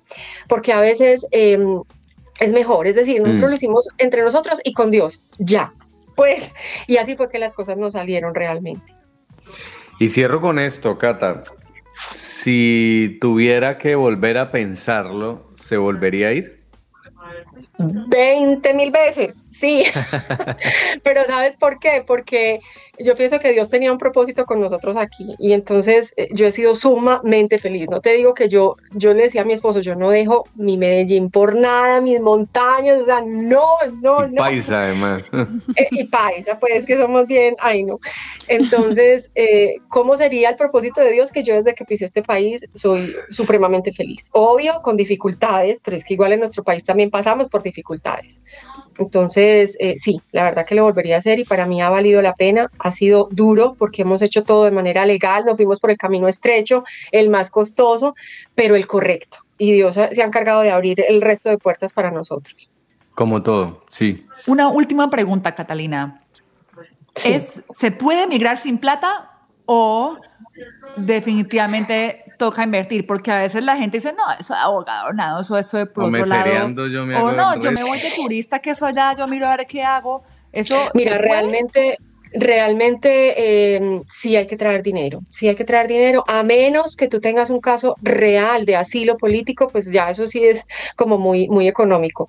[0.48, 1.82] porque a veces em,
[2.40, 3.50] es mejor, es decir, nosotros mm.
[3.50, 5.74] lo hicimos entre nosotros y con Dios, ya.
[6.14, 6.52] Pues,
[6.86, 8.94] y así fue que las cosas nos salieron realmente.
[9.98, 11.42] Y cierro con esto, Cata.
[12.12, 16.62] Si tuviera que volver a pensarlo, ¿se volvería a ir?
[17.78, 19.84] 20 mil veces, sí.
[21.02, 22.04] Pero ¿sabes por qué?
[22.06, 22.60] Porque
[22.98, 26.52] yo pienso que Dios tenía un propósito con nosotros aquí y entonces eh, yo he
[26.52, 27.88] sido sumamente feliz.
[27.88, 30.76] No te digo que yo, yo le decía a mi esposo, yo no dejo mi
[30.76, 33.64] Medellín por nada, mis montañas, o sea, no,
[34.02, 34.36] no, no.
[34.36, 35.22] Paisa además.
[35.76, 37.98] Eh, y paisa, pues que somos bien, ay no.
[38.48, 42.66] Entonces, eh, ¿cómo sería el propósito de Dios que yo desde que pisé este país
[42.74, 44.28] soy supremamente feliz?
[44.32, 48.42] Obvio, con dificultades, pero es que igual en nuestro país también pasamos por dificultades.
[48.98, 52.34] Entonces, sí, la verdad que lo volvería a hacer y para mí ha valido la
[52.34, 55.96] pena ha sido duro porque hemos hecho todo de manera legal, nos fuimos por el
[55.96, 58.14] camino estrecho, el más costoso,
[58.56, 59.38] pero el correcto.
[59.56, 62.68] Y Dios se ha encargado de abrir el resto de puertas para nosotros.
[63.14, 64.26] Como todo, sí.
[64.46, 66.20] Una última pregunta, Catalina.
[67.24, 69.30] ¿Es, ¿Se puede migrar sin plata
[69.66, 70.16] o
[70.96, 73.06] definitivamente toca invertir?
[73.06, 76.04] Porque a veces la gente dice, no, eso de abogado, nada, eso, eso de por
[76.04, 76.88] otro lado.
[76.88, 79.56] Yo me o no, yo me voy de turista, que eso allá, yo miro a
[79.56, 80.24] ver qué hago.
[80.50, 81.98] Eso Mira, realmente
[82.34, 87.08] realmente eh, sí hay que traer dinero, sí hay que traer dinero, a menos que
[87.08, 90.64] tú tengas un caso real de asilo político, pues ya eso sí es
[90.96, 92.28] como muy, muy económico.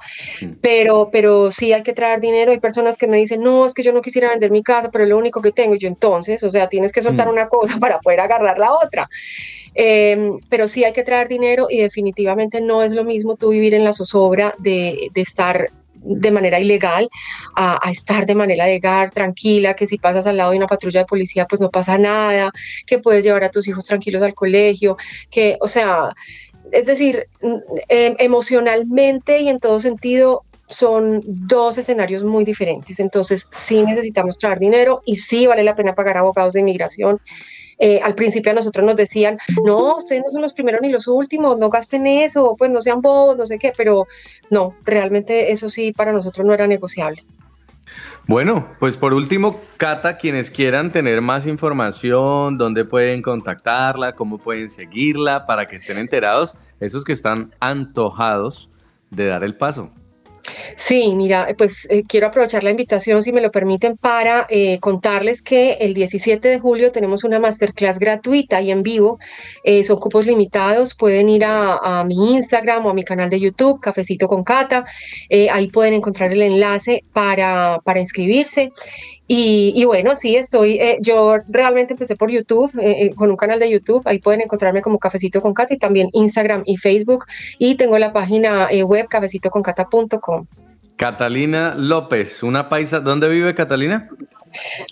[0.61, 2.51] Pero, pero sí hay que traer dinero.
[2.51, 5.03] Hay personas que me dicen, no, es que yo no quisiera vender mi casa, pero
[5.03, 5.75] es lo único que tengo.
[5.75, 9.09] Y yo entonces, o sea, tienes que soltar una cosa para poder agarrar la otra.
[9.75, 13.73] Em, pero sí hay que traer dinero y definitivamente no es lo mismo tú vivir
[13.73, 15.69] en la zozobra de, de estar
[16.03, 17.09] de manera ilegal
[17.55, 21.05] a, estar de manera legal, tranquila, que si pasas al lado de una patrulla de
[21.05, 22.51] policía pues no pasa nada,
[22.85, 24.97] que puedes llevar a tus hijos tranquilos al colegio,
[25.29, 26.13] que, o sea,
[26.71, 27.55] es decir, mm,
[27.87, 32.99] em, emocionalmente y en todo sentido son dos escenarios muy diferentes.
[32.99, 37.19] Entonces, sí necesitamos traer dinero y sí vale la pena pagar abogados de inmigración
[37.79, 41.07] eh, al principio a nosotros nos decían, no, ustedes no son los primeros ni los
[41.07, 44.07] últimos, no gasten eso, pues no sean bobos, no sé qué, pero
[44.49, 47.23] no, realmente eso sí para nosotros no era negociable.
[48.25, 54.69] Bueno, pues por último, Cata, quienes quieran tener más información, dónde pueden contactarla, cómo pueden
[54.69, 58.69] seguirla, para que estén enterados, esos que están antojados
[59.09, 59.91] de dar el paso.
[60.75, 65.41] Sí, mira, pues eh, quiero aprovechar la invitación, si me lo permiten, para eh, contarles
[65.41, 69.19] que el 17 de julio tenemos una masterclass gratuita y en vivo.
[69.63, 73.79] Eh, son cupos limitados, pueden ir a, mi Instagram o a mi canal de YouTube,
[73.79, 74.83] Cafecito con Cata.
[75.51, 78.71] ahí pueden encontrar el enlace para, para inscribirse.
[79.35, 82.71] Y, bueno, sí, estoy, yo realmente empecé por YouTube,
[83.15, 86.61] con un canal de YouTube, ahí pueden encontrarme como Cafecito con Cata y también Instagram
[86.65, 87.25] y Facebook
[87.57, 90.45] y tengo la página web cafecitoconcata.com.
[90.97, 92.99] Catalina López, una paisa.
[92.99, 94.07] ¿Dónde vive Catalina?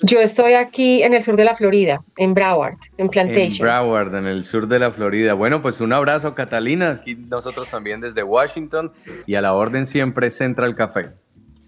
[0.01, 3.67] Yo estoy aquí en el sur de la Florida, en Broward, en Plantation.
[3.67, 5.35] En Broward, en el sur de la Florida.
[5.35, 6.99] Bueno, pues un abrazo, Catalina.
[7.01, 8.91] Aquí nosotros también desde Washington
[9.27, 11.09] y a la orden siempre Central Café.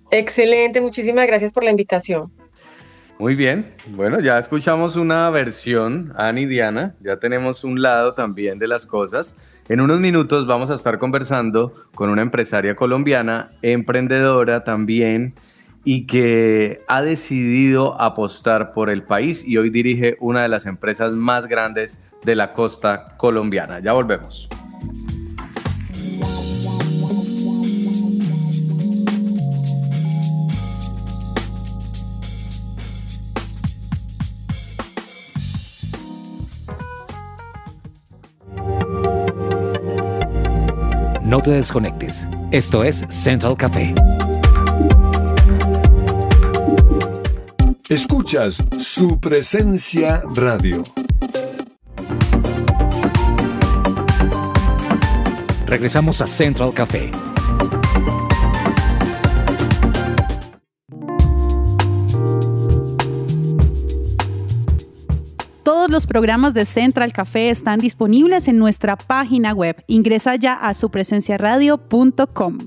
[0.09, 2.31] Excelente, muchísimas gracias por la invitación.
[3.19, 8.67] Muy bien, bueno, ya escuchamos una versión, Ani Diana, ya tenemos un lado también de
[8.67, 9.37] las cosas.
[9.69, 15.35] En unos minutos vamos a estar conversando con una empresaria colombiana, emprendedora también,
[15.83, 21.13] y que ha decidido apostar por el país y hoy dirige una de las empresas
[21.13, 23.79] más grandes de la costa colombiana.
[23.79, 24.49] Ya volvemos.
[41.33, 42.27] No te desconectes.
[42.51, 43.95] Esto es Central Café.
[47.89, 50.83] Escuchas su presencia radio.
[55.65, 57.09] Regresamos a Central Café.
[66.03, 69.81] Los programas de Central Café están disponibles en nuestra página web.
[69.87, 72.57] Ingresa ya a supresenciaradio.com.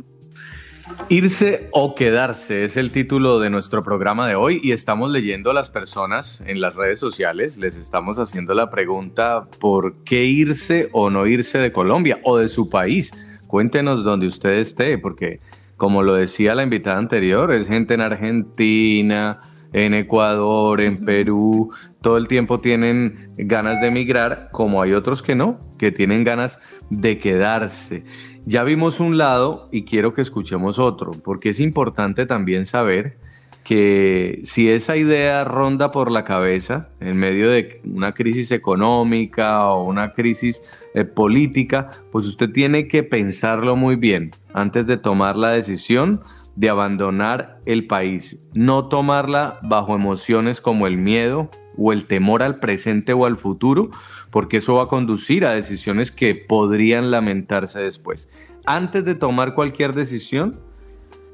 [1.10, 5.54] Irse o quedarse es el título de nuestro programa de hoy y estamos leyendo a
[5.54, 7.58] las personas en las redes sociales.
[7.58, 12.48] Les estamos haciendo la pregunta por qué irse o no irse de Colombia o de
[12.48, 13.10] su país.
[13.46, 15.40] Cuéntenos dónde usted esté, porque
[15.76, 19.42] como lo decía la invitada anterior, es gente en Argentina,
[19.76, 25.34] en Ecuador, en Perú, todo el tiempo tienen ganas de emigrar, como hay otros que
[25.34, 26.58] no, que tienen ganas
[26.88, 28.02] de quedarse.
[28.46, 33.18] Ya vimos un lado y quiero que escuchemos otro, porque es importante también saber
[33.64, 39.84] que si esa idea ronda por la cabeza en medio de una crisis económica o
[39.84, 40.62] una crisis
[40.94, 46.22] eh, política, pues usted tiene que pensarlo muy bien antes de tomar la decisión
[46.56, 52.58] de abandonar el país, no tomarla bajo emociones como el miedo o el temor al
[52.58, 53.90] presente o al futuro,
[54.30, 58.30] porque eso va a conducir a decisiones que podrían lamentarse después.
[58.64, 60.58] Antes de tomar cualquier decisión,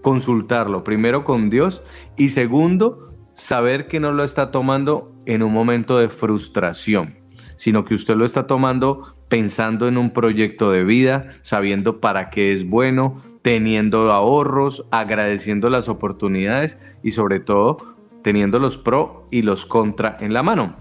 [0.03, 1.83] consultarlo primero con Dios
[2.17, 7.17] y segundo, saber que no lo está tomando en un momento de frustración,
[7.57, 12.53] sino que usted lo está tomando pensando en un proyecto de vida, sabiendo para qué
[12.53, 19.67] es bueno, teniendo ahorros, agradeciendo las oportunidades y sobre todo teniendo los pro y los
[19.67, 20.77] contra en la mano.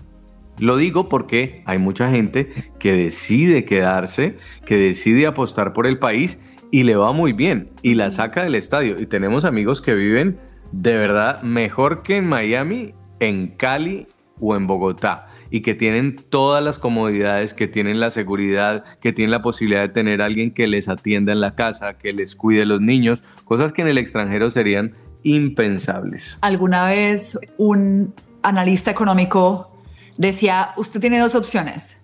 [0.60, 6.39] Lo digo porque hay mucha gente que decide quedarse, que decide apostar por el país
[6.69, 9.00] y le va muy bien y la saca del estadio.
[9.00, 10.39] Y tenemos amigos que viven
[10.71, 14.08] de verdad mejor que en Miami, en Cali
[14.39, 19.32] o en Bogotá y que tienen todas las comodidades, que tienen la seguridad, que tienen
[19.32, 22.82] la posibilidad de tener alguien que les atienda en la casa, que les cuide los
[22.82, 26.40] niños, cosas que en el extranjero serían impensables.
[26.42, 29.72] Alguna vez un analista económico
[30.18, 32.02] decía, usted tiene dos opciones,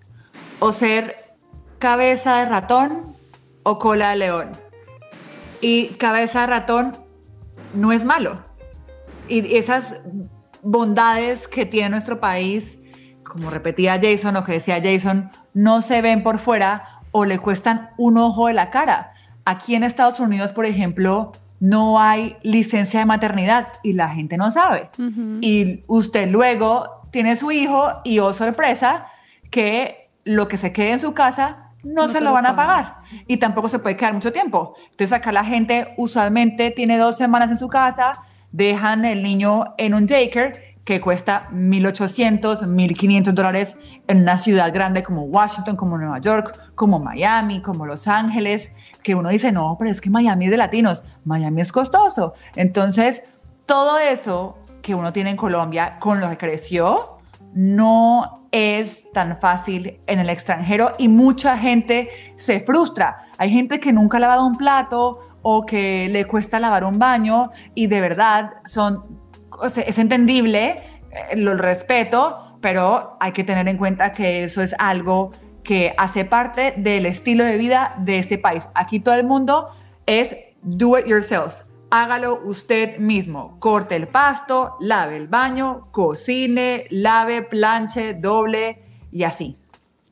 [0.60, 1.16] o ser
[1.80, 3.16] cabeza de ratón
[3.64, 4.52] o cola de león.
[5.62, 6.98] Y cabeza de ratón
[7.74, 8.44] no es malo.
[9.30, 9.96] Y esas
[10.62, 12.78] bondades que tiene nuestro país,
[13.28, 17.92] como repetía Jason o que decía Jason, no se ven por fuera o le cuestan
[17.98, 19.14] un ojo de la cara.
[19.46, 24.52] Aquí en Estados Unidos, por ejemplo, no hay licencia de maternidad y la gente no
[24.52, 24.90] sabe.
[25.42, 29.08] Y usted luego tiene su hijo y, oh sorpresa,
[29.50, 32.98] que lo que se quede en su casa no, se, lo van a pagar.
[33.28, 34.76] Y tampoco se puede quedar mucho tiempo.
[34.92, 39.94] Entonces acá la gente usualmente tiene dos semanas en su casa, dejan el niño en
[39.94, 43.76] un daycare que cuesta 1.800, 1.500 dólares
[44.08, 48.72] en una ciudad grande como Washington, como Nueva York, como Miami, como Los Ángeles,
[49.04, 52.36] que uno dice, no, pero es que Miami es de latinos, Miami es costoso.
[52.56, 53.22] Entonces,
[53.66, 57.18] todo eso que uno tiene en Colombia con lo que creció,
[57.54, 63.26] no es tan fácil en el extranjero y mucha gente se frustra.
[63.38, 67.52] Hay gente que nunca ha lavado un plato o que le cuesta lavar un baño
[67.76, 69.27] y de verdad son
[69.64, 75.32] es entendible, eh, lo respeto, pero hay que tener en cuenta que eso es algo
[75.64, 78.68] que hace parte del estilo de vida de este país.
[78.74, 79.70] Aquí todo el mundo
[80.06, 81.54] es do it yourself.
[81.90, 83.58] Hágalo usted mismo.
[83.60, 88.80] Corte el pasto, lave el baño, cocine, lave, planche, doble
[89.12, 89.58] y así.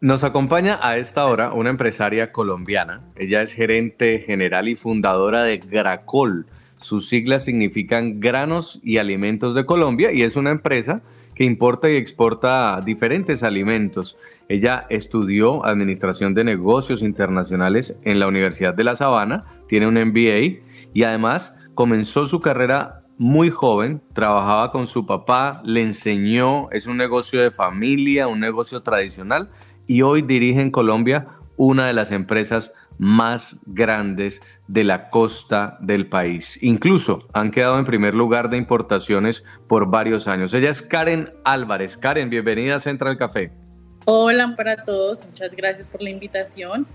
[0.02, 3.02] Nos acompaña a esta hora una empresaria colombiana.
[3.16, 6.48] Ella es gerente general y fundadora de Gracol,
[6.86, 11.02] sus siglas significan Granos y Alimentos de Colombia y es una empresa
[11.34, 14.18] que importa y exporta diferentes alimentos.
[14.48, 20.62] Ella estudió Administración de Negocios Internacionales en la Universidad de La Sabana, tiene un MBA
[20.94, 26.98] y además comenzó su carrera muy joven, trabajaba con su papá, le enseñó, es un
[26.98, 29.50] negocio de familia, un negocio tradicional
[29.88, 36.08] y hoy dirige en Colombia una de las empresas más grandes de la costa del
[36.08, 36.58] país.
[36.62, 40.54] Incluso han quedado en primer lugar de importaciones por varios años.
[40.54, 41.98] Ella es Karen Álvarez.
[41.98, 43.52] Karen, bienvenida a Central Café.
[44.06, 46.86] Hola para todos, muchas gracias por la invitación.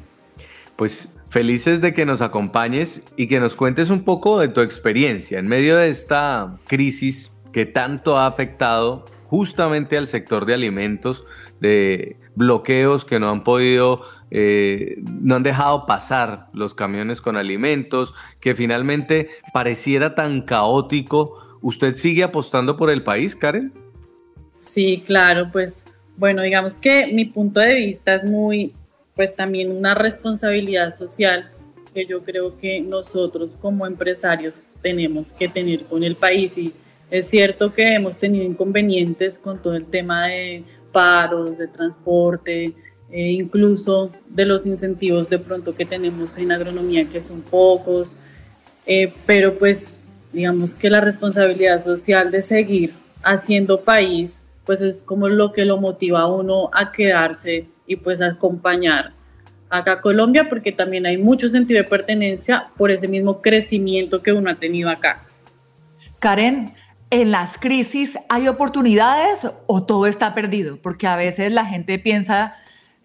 [0.76, 5.38] Pues felices de que nos acompañes y que nos cuentes un poco de tu experiencia
[5.38, 11.24] en medio de esta crisis que tanto ha afectado justamente al sector de alimentos,
[11.60, 18.14] de bloqueos que no han podido, eh, no han dejado pasar los camiones con alimentos,
[18.40, 21.58] que finalmente pareciera tan caótico.
[21.60, 23.72] ¿Usted sigue apostando por el país, Karen?
[24.56, 28.74] Sí, claro, pues bueno, digamos que mi punto de vista es muy,
[29.14, 31.50] pues también una responsabilidad social
[31.94, 36.72] que yo creo que nosotros como empresarios tenemos que tener con el país y
[37.10, 42.74] es cierto que hemos tenido inconvenientes con todo el tema de paros, de transporte,
[43.10, 48.18] e incluso de los incentivos de pronto que tenemos en agronomía, que son pocos,
[48.86, 55.28] eh, pero pues digamos que la responsabilidad social de seguir haciendo país, pues es como
[55.28, 59.12] lo que lo motiva a uno a quedarse y pues a acompañar
[59.68, 64.32] acá a Colombia, porque también hay mucho sentido de pertenencia por ese mismo crecimiento que
[64.32, 65.24] uno ha tenido acá.
[66.18, 66.74] Karen,
[67.10, 72.54] en las crisis hay oportunidades o todo está perdido, porque a veces la gente piensa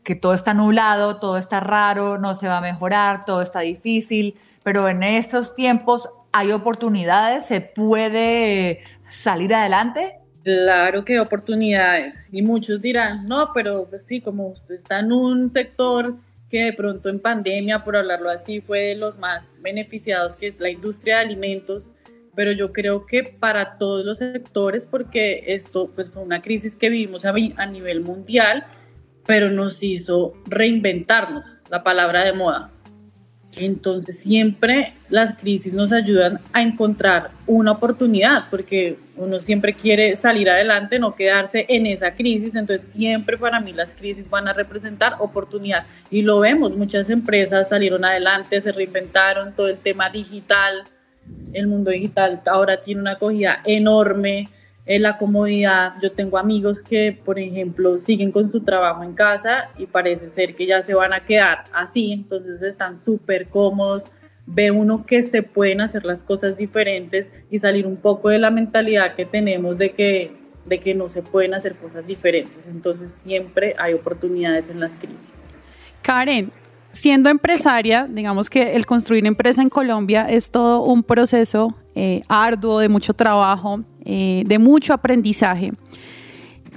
[0.03, 4.35] que todo está nublado, todo está raro, no se va a mejorar, todo está difícil,
[4.63, 10.19] pero en estos tiempos hay oportunidades, se puede salir adelante.
[10.43, 15.11] Claro que hay oportunidades y muchos dirán, no, pero pues sí, como usted está en
[15.11, 16.17] un sector
[16.51, 20.59] que de pronto en pandemia, por hablarlo así, fue de los más beneficiados, que es
[20.59, 21.95] la industria de alimentos,
[22.35, 26.89] pero yo creo que para todos los sectores, porque esto pues fue una crisis que
[26.89, 28.65] vivimos a, a nivel mundial,
[29.25, 32.71] pero nos hizo reinventarnos, la palabra de moda.
[33.57, 40.49] Entonces siempre las crisis nos ayudan a encontrar una oportunidad, porque uno siempre quiere salir
[40.49, 42.55] adelante, no quedarse en esa crisis.
[42.55, 45.85] Entonces siempre para mí las crisis van a representar oportunidad.
[46.11, 50.83] Y lo vemos, muchas empresas salieron adelante, se reinventaron, todo el tema digital,
[51.53, 54.49] el mundo digital ahora tiene una acogida enorme
[54.85, 55.93] en la comodidad.
[56.01, 60.55] Yo tengo amigos que, por ejemplo, siguen con su trabajo en casa y parece ser
[60.55, 64.11] que ya se van a quedar así, entonces están súper cómodos.
[64.45, 68.51] Ve uno que se pueden hacer las cosas diferentes y salir un poco de la
[68.51, 70.33] mentalidad que tenemos de que,
[70.65, 72.67] de que no se pueden hacer cosas diferentes.
[72.67, 75.47] Entonces siempre hay oportunidades en las crisis.
[76.03, 76.51] Karen,
[76.95, 82.79] siendo empresaria, digamos que el construir empresa en Colombia es todo un proceso eh, arduo,
[82.79, 85.73] de mucho trabajo, eh, de mucho aprendizaje.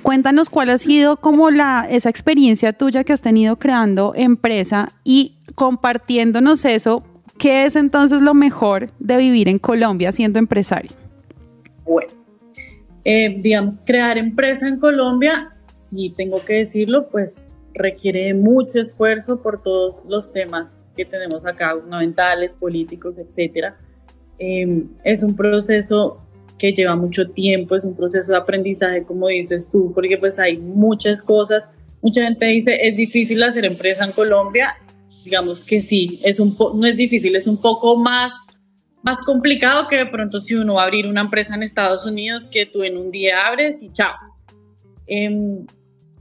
[0.02, 5.36] Cuéntanos cuál ha sido como la, esa experiencia tuya que has tenido creando empresa y
[5.54, 7.04] compartiéndonos eso,
[7.38, 10.90] ¿qué es entonces lo mejor de vivir en Colombia siendo empresario?
[11.84, 12.10] Bueno,
[13.04, 17.48] eh, digamos, crear empresa en Colombia, sí tengo que decirlo, pues
[17.78, 23.78] requiere mucho esfuerzo por todos los temas que tenemos acá, gubernamentales, políticos, etcétera.
[24.38, 26.20] Em, es un proceso
[26.58, 30.58] que lleva mucho tiempo, es un proceso de aprendizaje, como dices tú, porque pues hay
[30.58, 31.70] muchas cosas.
[32.02, 34.76] Mucha gente dice, es difícil hacer empresa en Colombia.
[35.24, 38.48] Digamos que sí, es un no es difícil, es un poco más,
[39.02, 42.48] más complicado que de pronto si uno va a abrir una empresa en Estados Unidos
[42.48, 44.14] que tú en un día abres y chao.
[45.06, 45.66] Em,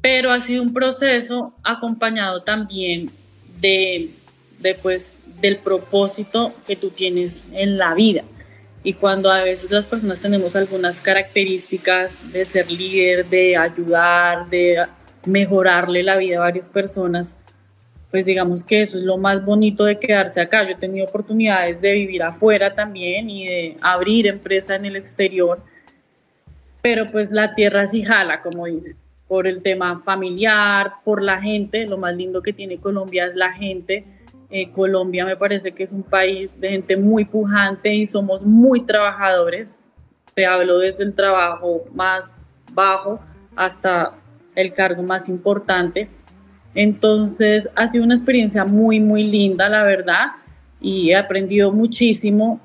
[0.07, 3.11] pero ha sido un proceso acompañado también
[3.59, 4.11] de,
[4.57, 8.23] de pues, del propósito que tú tienes en la vida.
[8.85, 14.85] Y cuando a veces las personas tenemos algunas características de ser líder, de ayudar, de
[15.25, 17.35] mejorarle la vida a varias personas,
[18.09, 20.63] pues digamos que eso es lo más bonito de quedarse acá.
[20.63, 25.61] Yo he tenido oportunidades de vivir afuera también y de abrir empresa en el exterior,
[26.81, 31.85] pero pues la tierra sí jala, como dices, por el tema familiar, por la gente.
[31.85, 34.05] Lo más lindo que tiene Colombia es la gente
[34.49, 38.85] eh, Colombia me parece que es un país de gente muy pujante y somos muy
[38.85, 39.89] trabajadores.
[40.33, 43.19] Te hablo desde el trabajo más bajo
[43.55, 44.13] hasta
[44.55, 46.07] el cargo más importante.
[46.75, 50.27] Entonces ha sido una experiencia muy, muy linda, la verdad,
[50.79, 52.61] y he aprendido muchísimo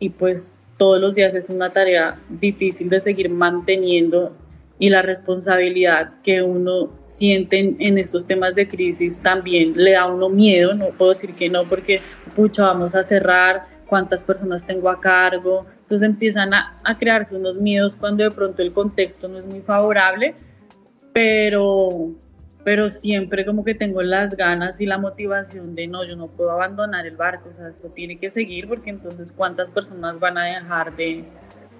[0.00, 4.34] y pues todos los días es una tarea difícil de seguir manteniendo
[4.80, 10.06] y la responsabilidad que uno siente en, estos temas de crisis también le da a
[10.06, 12.00] uno miedo, no puedo decir que no porque,
[12.34, 17.56] pucha, vamos a cerrar, cuántas personas tengo a cargo, entonces empiezan a, a crearse unos
[17.56, 20.34] miedos cuando de pronto el contexto no es muy favorable,
[21.12, 22.14] pero,
[22.64, 26.52] pero siempre como que tengo las ganas y la motivación de no, yo no puedo
[26.52, 30.44] abandonar el barco, o sea, esto tiene que seguir porque entonces cuántas personas van a
[30.44, 31.24] dejar de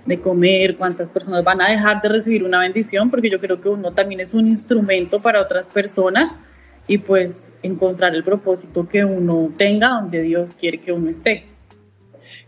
[0.07, 3.69] de comer, cuántas personas van a dejar de recibir una bendición, porque yo creo que
[3.69, 6.39] uno también es un instrumento para otras personas
[6.87, 11.47] y pues encontrar el propósito que uno tenga donde Dios quiere que uno esté.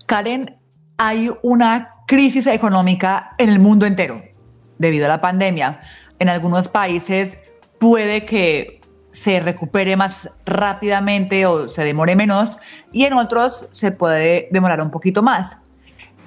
[0.06, 0.56] Karen,
[0.96, 4.22] hay una crisis económica en el mundo entero
[4.78, 5.80] debido a la pandemia.
[6.18, 7.38] En algunos países
[7.78, 8.80] puede que
[9.12, 12.56] se recupere más rápidamente o se demore menos
[12.90, 15.56] y en otros se puede demorar un poquito más.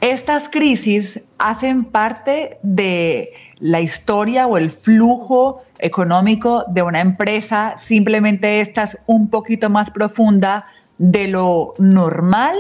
[0.06, 8.62] Estas crisis hacen parte de la historia o el flujo económico de una empresa, simplemente
[8.62, 10.68] esta es un poquito más profunda
[11.00, 12.56] de lo normal.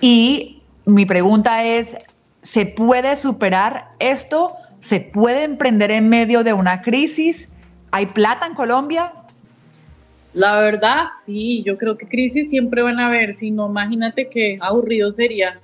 [0.00, 1.96] Y mi pregunta es,
[2.44, 4.52] ¿se puede superar esto?
[4.78, 7.48] ¿Se puede emprender en medio de una crisis?
[7.90, 9.14] ¿Hay plata en Colombia?
[10.32, 14.58] La verdad, sí, yo creo que crisis siempre van a haber, si no, imagínate qué
[14.60, 15.60] aburrido sería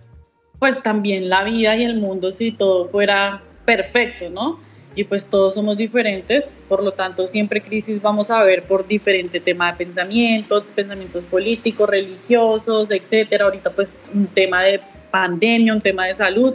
[0.64, 4.58] pues también la vida y el mundo si todo fuera perfecto, ¿no?
[4.94, 9.40] Y pues todos somos diferentes, por lo tanto siempre crisis vamos a ver por diferente
[9.40, 13.44] tema de pensamientos, pensamientos políticos, religiosos, etcétera.
[13.44, 16.54] Ahorita pues un tema de pandemia, un tema de salud,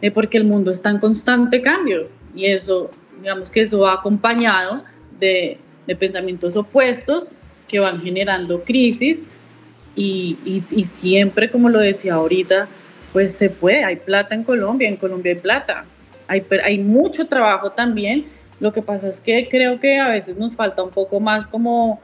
[0.00, 2.90] eh, porque el mundo está en constante cambio y eso,
[3.20, 4.82] digamos que eso va acompañado
[5.18, 7.34] de, de pensamientos opuestos
[7.68, 9.28] que van generando crisis
[9.94, 12.66] y, y, y siempre, como lo decía ahorita,
[13.12, 15.84] pues se puede, hay plata en Colombia, en Colombia hay plata,
[16.26, 18.26] hay, hay mucho trabajo también,
[18.60, 22.00] lo que pasa es que creo que a veces nos falta un poco más como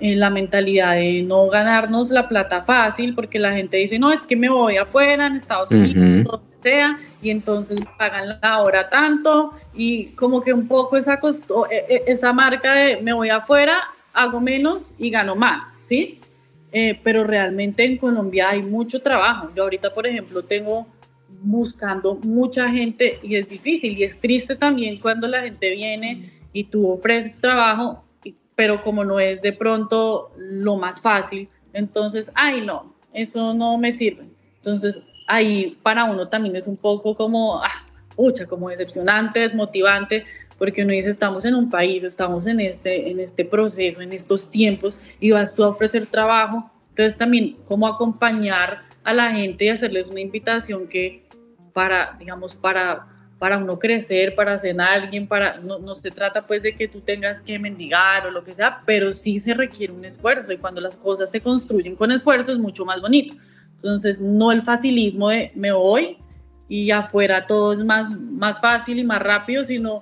[0.00, 4.24] en la mentalidad de no ganarnos la plata fácil, porque la gente dice, no, es
[4.24, 9.52] que me voy afuera, en Estados Unidos, donde sea, y entonces pagan la hora tanto,
[9.72, 11.20] y como que un poco esa,
[11.70, 13.80] e, e, esa marca de me voy afuera,
[14.12, 16.18] hago menos y gano más, ¿sí?
[16.72, 19.50] Eh, pero realmente en Colombia hay mucho trabajo.
[19.54, 20.86] Yo ahorita, por ejemplo, tengo
[21.42, 26.64] buscando mucha gente y es difícil y es triste también cuando la gente viene y
[26.64, 28.04] tú ofreces trabajo,
[28.54, 33.92] pero como no es de pronto lo más fácil, entonces, ay no, eso no me
[33.92, 34.28] sirve.
[34.56, 40.24] Entonces, ahí para uno también es un poco como, ah, pucha, como decepcionante, desmotivante,
[40.58, 44.50] porque uno dice, estamos en un país, estamos en este, en este proceso, en estos
[44.50, 46.70] tiempos, y vas tú a ofrecer trabajo.
[46.90, 51.22] Entonces también cómo acompañar a la gente y hacerles una invitación que
[51.72, 53.06] para, digamos, para,
[53.38, 57.00] para uno crecer, para ser alguien, para, no, no se trata pues de que tú
[57.00, 60.80] tengas que mendigar o lo que sea, pero sí se requiere un esfuerzo y cuando
[60.80, 63.34] las cosas se construyen con esfuerzo es mucho más bonito.
[63.72, 66.18] Entonces, no el facilismo de me voy
[66.68, 70.00] y afuera todo es más, más fácil y más rápido, sino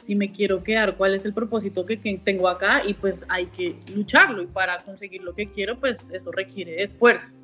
[0.00, 3.46] si me quiero quedar, cuál es el propósito que, que tengo acá y pues hay
[3.46, 7.34] que lucharlo y para conseguir lo que quiero, pues eso requiere esfuerzo.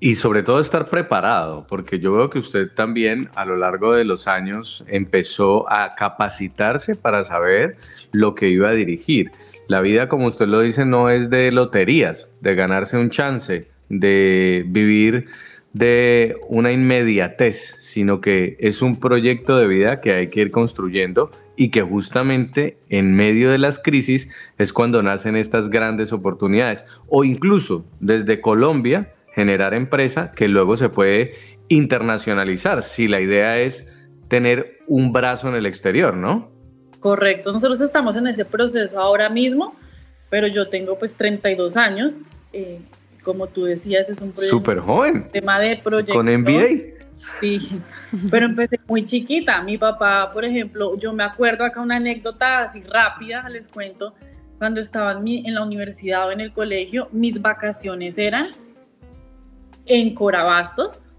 [0.00, 4.04] Y sobre todo estar preparado, porque yo veo que usted también a lo largo de
[4.04, 7.78] los años empezó a capacitarse para saber
[8.12, 9.30] lo que iba a dirigir.
[9.66, 14.64] La vida, como usted lo dice, no es de loterías, de ganarse un chance, de
[14.66, 15.28] vivir
[15.74, 21.30] de una inmediatez, sino que es un proyecto de vida que hay que ir construyendo
[21.56, 26.84] y que justamente en medio de las crisis es cuando nacen estas grandes oportunidades.
[27.08, 31.34] O incluso desde Colombia generar empresa que luego se puede
[31.68, 33.84] internacionalizar si la idea es
[34.28, 36.50] tener un brazo en el exterior, ¿no?
[37.00, 39.74] Correcto, nosotros estamos en ese proceso ahora mismo,
[40.30, 42.26] pero yo tengo pues 32 años.
[42.52, 42.80] Eh,
[43.24, 44.58] como tú decías, es un proyecto.
[44.58, 45.28] Súper joven.
[45.32, 46.14] Tema de proyecto.
[46.14, 46.94] Con MBA.
[47.40, 47.80] Sí,
[48.30, 49.62] pero empecé muy chiquita.
[49.62, 54.14] Mi papá, por ejemplo, yo me acuerdo acá una anécdota así rápida, les cuento.
[54.58, 58.52] Cuando estaba en, en la universidad o en el colegio, mis vacaciones eran
[59.86, 61.14] en Corabastos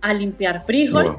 [0.00, 1.18] a limpiar frijol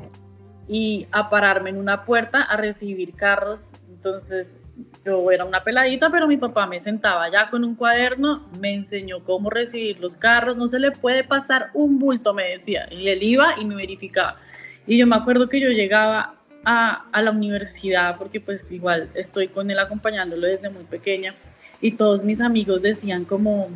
[0.68, 3.76] y a pararme en una puerta a recibir carros.
[4.06, 4.60] Entonces
[5.04, 9.24] yo era una peladita, pero mi papá me sentaba ya con un cuaderno, me enseñó
[9.24, 13.24] cómo recibir los carros, no se le puede pasar un bulto, me decía, y él
[13.24, 14.38] iba y me verificaba.
[14.86, 19.48] Y yo me acuerdo que yo llegaba a, a, la universidad, porque pues igual estoy
[19.48, 21.34] con él acompañándolo desde muy pequeña,
[21.82, 23.70] y todos mis amigos decían como,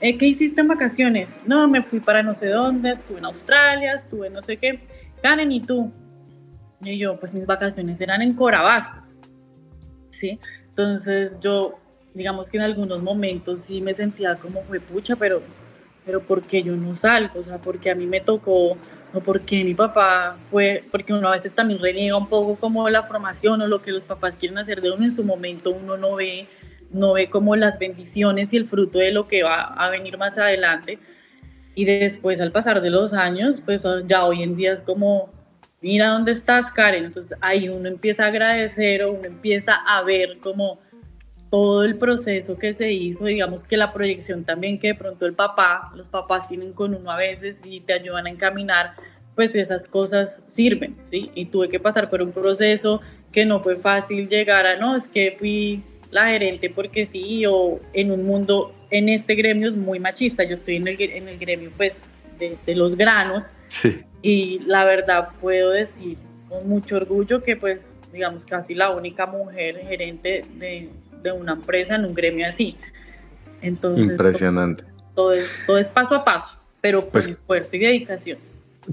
[0.00, 1.38] eh, ¿qué hiciste en vacaciones?
[1.46, 4.80] No, me fui para no sé dónde, estuve en Australia, estuve no sé qué.
[5.22, 5.92] Karen, ¿y tú?
[6.80, 9.18] Y yo, pues mis vacaciones eran en Corabastos,
[10.22, 11.78] Entonces yo,
[12.14, 15.42] digamos que en algunos momentos sí me sentía como fue pucha, pero,
[16.04, 17.40] pero ¿por qué yo no salgo?
[17.40, 18.76] O sea, porque a mí me tocó,
[19.12, 23.04] o porque mi papá fue, porque uno a veces también reniega un poco como la
[23.04, 26.16] formación o lo que los papás quieren hacer de uno en su momento, uno no
[26.16, 26.48] ve
[26.94, 30.38] no ve como las bendiciones y el fruto de lo que va a venir más
[30.38, 30.98] adelante.
[31.74, 35.28] Y después, al pasar de los años, pues ya hoy en día es como,
[35.84, 37.04] mira dónde estás, Karen.
[37.04, 40.80] Entonces ahí uno empieza a agradecer o uno empieza a ver como
[41.50, 45.34] todo el proceso que se hizo, digamos que la proyección también que de pronto el
[45.34, 48.94] papá, los papás tienen con uno a veces y te ayudan a encaminar,
[49.36, 51.30] pues esas cosas sirven, ¿sí?
[51.34, 55.06] Y tuve que pasar por un proceso que no fue fácil llegar a, no, es
[55.06, 60.00] que fui la gerente porque sí, o en un mundo, en este gremio es muy
[60.00, 62.02] machista, yo estoy en el, en el gremio pues
[62.38, 63.54] de, de los granos
[64.22, 66.18] y la verdad puedo decir
[66.48, 70.88] con mucho orgullo que pues digamos casi la única mujer gerente de,
[71.22, 72.76] de una empresa en un gremio así.
[73.60, 74.84] Entonces, Impresionante.
[75.14, 78.38] Todo, es, todo es paso a paso, pero con pues esfuerzo y dedicación.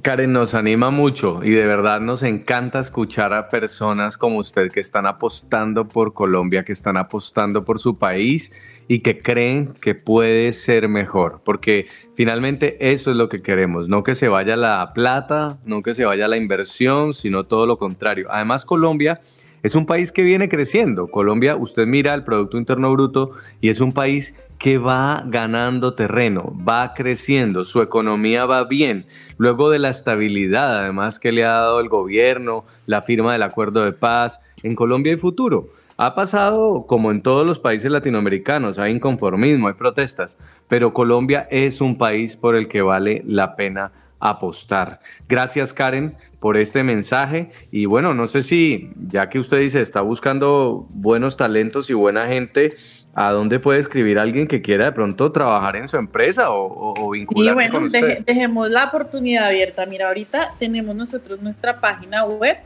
[0.02, 4.80] Karen, nos anima mucho y de verdad nos encanta escuchar a personas como usted que
[4.80, 8.54] están apostando por Colombia, que están apostando por su país
[8.88, 14.04] y que creen que puede ser mejor, porque finalmente eso es lo que queremos, no
[14.04, 18.28] que se vaya la plata, no que se vaya la inversión, sino todo lo contrario.
[18.30, 19.20] Además, Colombia
[19.64, 21.08] es un país que viene creciendo.
[21.08, 26.56] Colombia, usted mira el Producto Interno Bruto y es un país que va ganando terreno,
[26.68, 29.06] va creciendo, su economía va bien.
[29.38, 33.84] Luego de la estabilidad, además, que le ha dado el gobierno, la firma del acuerdo
[33.84, 35.70] de paz, en Colombia hay futuro.
[35.98, 40.38] Ha pasado como en todos los países latinoamericanos, hay inconformismo, hay protestas,
[40.68, 43.92] pero Colombia es un país por el que vale la pena
[44.22, 45.00] apostar.
[45.28, 50.02] Gracias Karen por este mensaje y bueno, no sé si ya que usted dice está
[50.02, 52.78] buscando buenos talentos y buena gente,
[53.14, 57.10] ¿a dónde puede escribir alguien que quiera de pronto trabajar en su empresa o, o
[57.10, 58.24] vincularse bueno, con usted?
[58.26, 59.86] dejemos la oportunidad abierta.
[59.86, 62.58] Mira, ahorita tenemos nosotros nuestra página web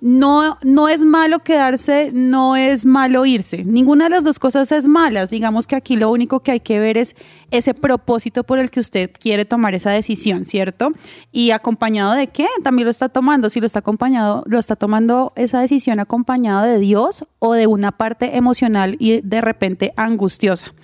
[0.00, 3.64] no, no es malo quedarse, no es malo irse.
[3.64, 5.30] Ninguna de las dos cosas es malas.
[5.30, 7.14] Digamos que aquí lo único que hay que ver es
[7.50, 10.92] ese propósito por el que usted quiere tomar esa decisión, ¿cierto?
[11.32, 12.46] Y acompañado de qué?
[12.62, 13.50] También lo está tomando.
[13.50, 17.92] Si lo está acompañado, lo está tomando esa decisión acompañado de Dios o de una
[17.92, 20.74] parte emocional y de repente angustiosa.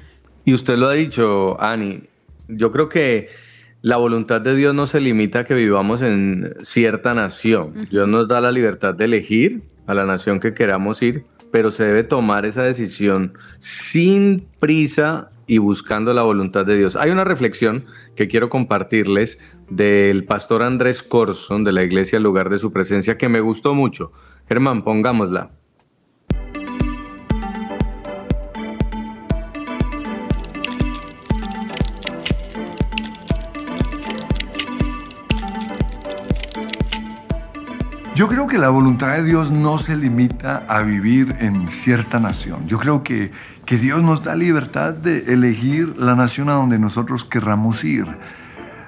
[0.45, 2.03] Y usted lo ha dicho, Ani.
[2.49, 3.29] Yo creo que
[3.87, 7.87] la voluntad de Dios no se limita a que vivamos en cierta nación.
[7.89, 11.85] Dios nos da la libertad de elegir a la nación que queramos ir, pero se
[11.85, 16.97] debe tomar esa decisión sin prisa y buscando la voluntad de Dios.
[16.97, 17.85] Hay una reflexión
[18.17, 19.39] que quiero compartirles
[19.71, 23.73] del pastor Andrés Corson de la iglesia El lugar de su presencia que me gustó
[23.73, 24.11] mucho.
[24.49, 25.53] Germán, pongámosla.
[38.17, 42.67] Yo creo que la voluntad de Dios no se limita a vivir en cierta nación.
[42.67, 43.31] Yo creo que,
[43.67, 48.07] que Dios nos da libertad de elegir la nación a donde nosotros querramos ir.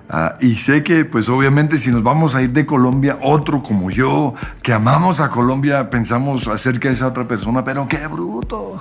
[0.09, 3.91] Ah, y sé que, pues obviamente, si nos vamos a ir de Colombia, otro como
[3.91, 8.81] yo, que amamos a Colombia, pensamos acerca de esa otra persona, pero qué bruto.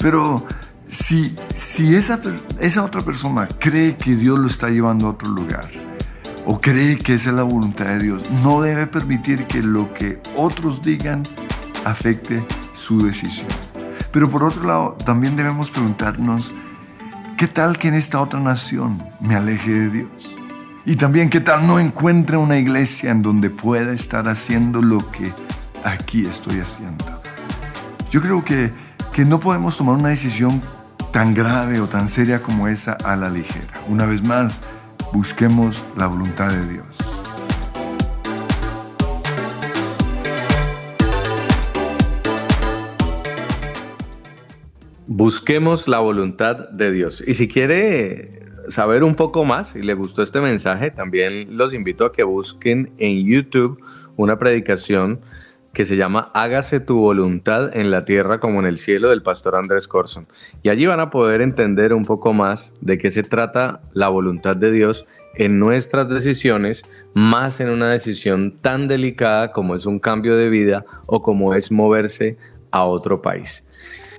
[0.00, 0.44] Pero
[0.88, 2.18] si, si esa,
[2.58, 5.70] esa otra persona cree que Dios lo está llevando a otro lugar,
[6.46, 10.20] o cree que esa es la voluntad de Dios, no debe permitir que lo que
[10.36, 11.24] otros digan
[11.84, 13.48] afecte su decisión.
[14.12, 16.54] Pero por otro lado, también debemos preguntarnos,
[17.36, 20.36] ¿qué tal que en esta otra nación me aleje de Dios?
[20.84, 25.32] Y también, ¿qué tal no encuentre una iglesia en donde pueda estar haciendo lo que
[25.82, 27.04] aquí estoy haciendo?
[28.08, 28.72] Yo creo que,
[29.12, 30.62] que no podemos tomar una decisión
[31.12, 33.80] tan grave o tan seria como esa a la ligera.
[33.88, 34.60] Una vez más,
[35.12, 36.98] busquemos la voluntad de Dios.
[45.06, 47.22] Busquemos la voluntad de Dios.
[47.26, 52.04] Y si quiere saber un poco más y le gustó este mensaje, también los invito
[52.04, 53.80] a que busquen en YouTube
[54.16, 55.20] una predicación
[55.76, 59.56] que se llama Hágase tu voluntad en la tierra como en el cielo del pastor
[59.56, 60.26] Andrés Corson.
[60.62, 64.56] Y allí van a poder entender un poco más de qué se trata la voluntad
[64.56, 65.04] de Dios
[65.34, 70.86] en nuestras decisiones, más en una decisión tan delicada como es un cambio de vida
[71.04, 72.38] o como es moverse
[72.70, 73.62] a otro país.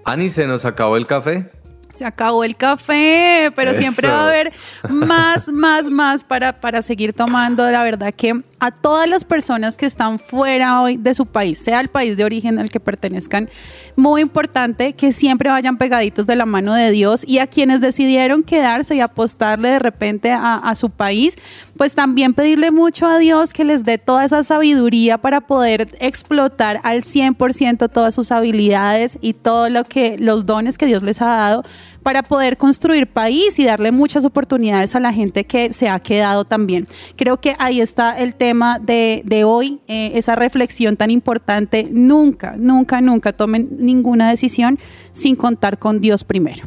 [0.05, 1.49] Ani, ¿se nos acabó el café?
[1.95, 4.53] Se acabó el café, pero siempre va a haber
[4.88, 7.68] más, más, más para, para seguir tomando.
[7.72, 11.80] La verdad que a todas las personas que están fuera hoy de su país, sea
[11.80, 13.49] el país de origen al que pertenezcan,
[13.95, 18.43] muy importante que siempre vayan pegaditos de la mano de Dios y a quienes decidieron
[18.43, 21.36] quedarse y apostarle de repente a, su país,
[21.76, 26.80] pues también pedirle mucho a Dios que les dé toda esa sabiduría para poder explotar
[26.84, 31.28] al 100% todas sus habilidades y todo lo que los dones que Dios les ha
[31.28, 31.64] dado
[32.08, 36.45] para poder construir país y darle muchas oportunidades a la gente que se ha quedado
[36.45, 36.88] también.
[37.18, 41.89] Creo que ahí está el tema de, de hoy, eh, esa reflexión tan importante.
[41.91, 44.80] Nunca, nunca, nunca tomen ninguna decisión
[45.12, 46.64] sin contar con Dios primero.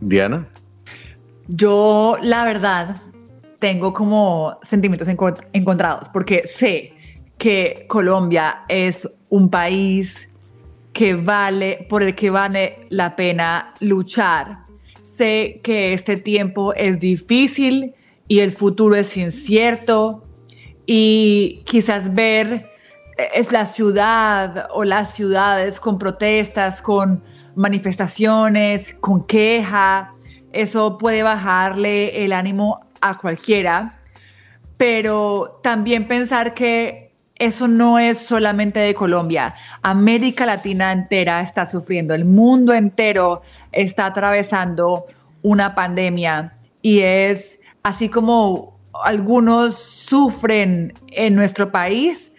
[0.00, 0.46] Diana.
[1.48, 2.98] Yo, la verdad,
[3.58, 6.92] tengo como sentimientos encont- encontrados, porque sé
[7.36, 10.28] que Colombia es un país
[10.92, 14.67] que vale, por el que vale la pena luchar.
[15.18, 17.92] Sé que este tiempo es difícil
[18.28, 20.22] y el futuro es incierto
[20.86, 22.70] y quizás ver
[23.16, 27.24] eh, es la ciudad o las ciudades con protestas, con
[27.56, 30.14] manifestaciones, con queja,
[30.52, 34.00] eso puede bajarle el ánimo a cualquiera,
[34.76, 37.07] pero también pensar que
[37.38, 39.54] eso no es solamente de Colombia.
[39.82, 45.06] América Latina entera está sufriendo, el mundo entero está atravesando
[45.42, 52.32] una pandemia y es así como algunos sufren en nuestro país,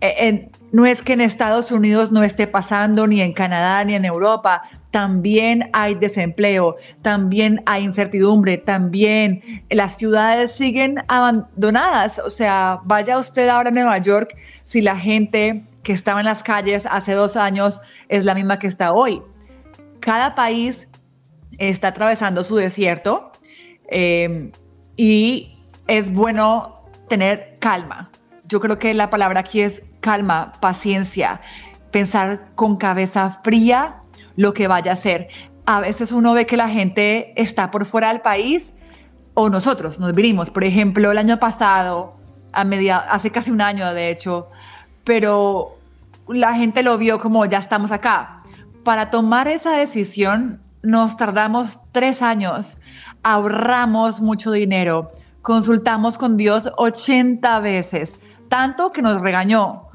[0.00, 4.04] en- no es que en Estados Unidos no esté pasando, ni en Canadá, ni en
[4.04, 4.60] Europa.
[4.90, 12.18] También hay desempleo, también hay incertidumbre, también las ciudades siguen abandonadas.
[12.18, 16.42] O sea, vaya usted ahora a Nueva York si la gente que estaba en las
[16.42, 19.22] calles hace dos años es la misma que está hoy.
[20.00, 20.88] Cada país
[21.56, 23.32] está atravesando su desierto
[23.88, 24.52] eh,
[24.94, 25.56] y
[25.86, 28.10] es bueno tener calma.
[28.44, 31.40] Yo creo que la palabra aquí es calma, paciencia,
[31.90, 33.96] pensar con cabeza fría
[34.36, 35.26] lo que vaya a ser.
[35.64, 38.72] A veces uno ve que la gente está por fuera del país
[39.34, 40.50] o nosotros nos vinimos.
[40.50, 42.14] Por ejemplo, el año pasado,
[42.52, 44.48] a media, hace casi un año de hecho,
[45.02, 45.76] pero
[46.28, 48.42] la gente lo vio como ya estamos acá.
[48.84, 52.78] Para tomar esa decisión nos tardamos tres años,
[53.24, 55.10] ahorramos mucho dinero,
[55.42, 59.86] consultamos con Dios 80 veces, tanto que nos regañó.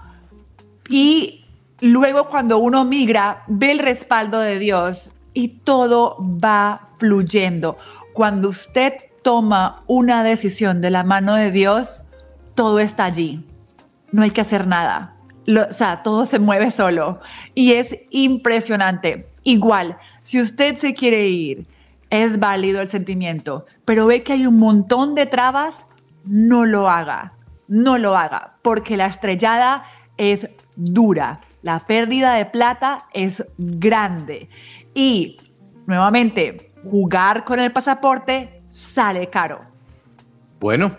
[0.92, 1.46] Y
[1.80, 7.78] luego cuando uno migra, ve el respaldo de Dios y todo va fluyendo.
[8.14, 12.04] Cuando usted toma una decisión de la mano de Dios,
[12.56, 13.46] todo está allí.
[14.12, 15.16] No hay que hacer nada.
[15.48, 17.22] o sea, todo se mueve solo.
[17.56, 19.30] Y es impresionante.
[19.44, 21.68] Igual, si usted se quiere ir,
[22.10, 25.74] es válido el sentimiento, pero ve que hay un montón de trabas,
[26.26, 27.34] no lo haga.
[27.70, 29.86] No lo haga, porque la estrellada
[30.18, 31.42] es dura.
[31.62, 34.50] La pérdida de plata es grande.
[34.94, 35.38] Y,
[35.86, 39.62] nuevamente, jugar con el pasaporte sale caro.
[40.60, 40.98] Bueno,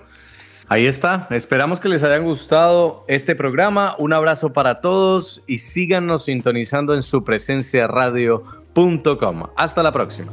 [0.68, 1.26] ahí está.
[1.30, 3.94] Esperamos que les haya gustado este programa.
[3.98, 9.44] Un abrazo para todos y síganos sintonizando en su presencia radio.com.
[9.56, 10.32] Hasta la próxima.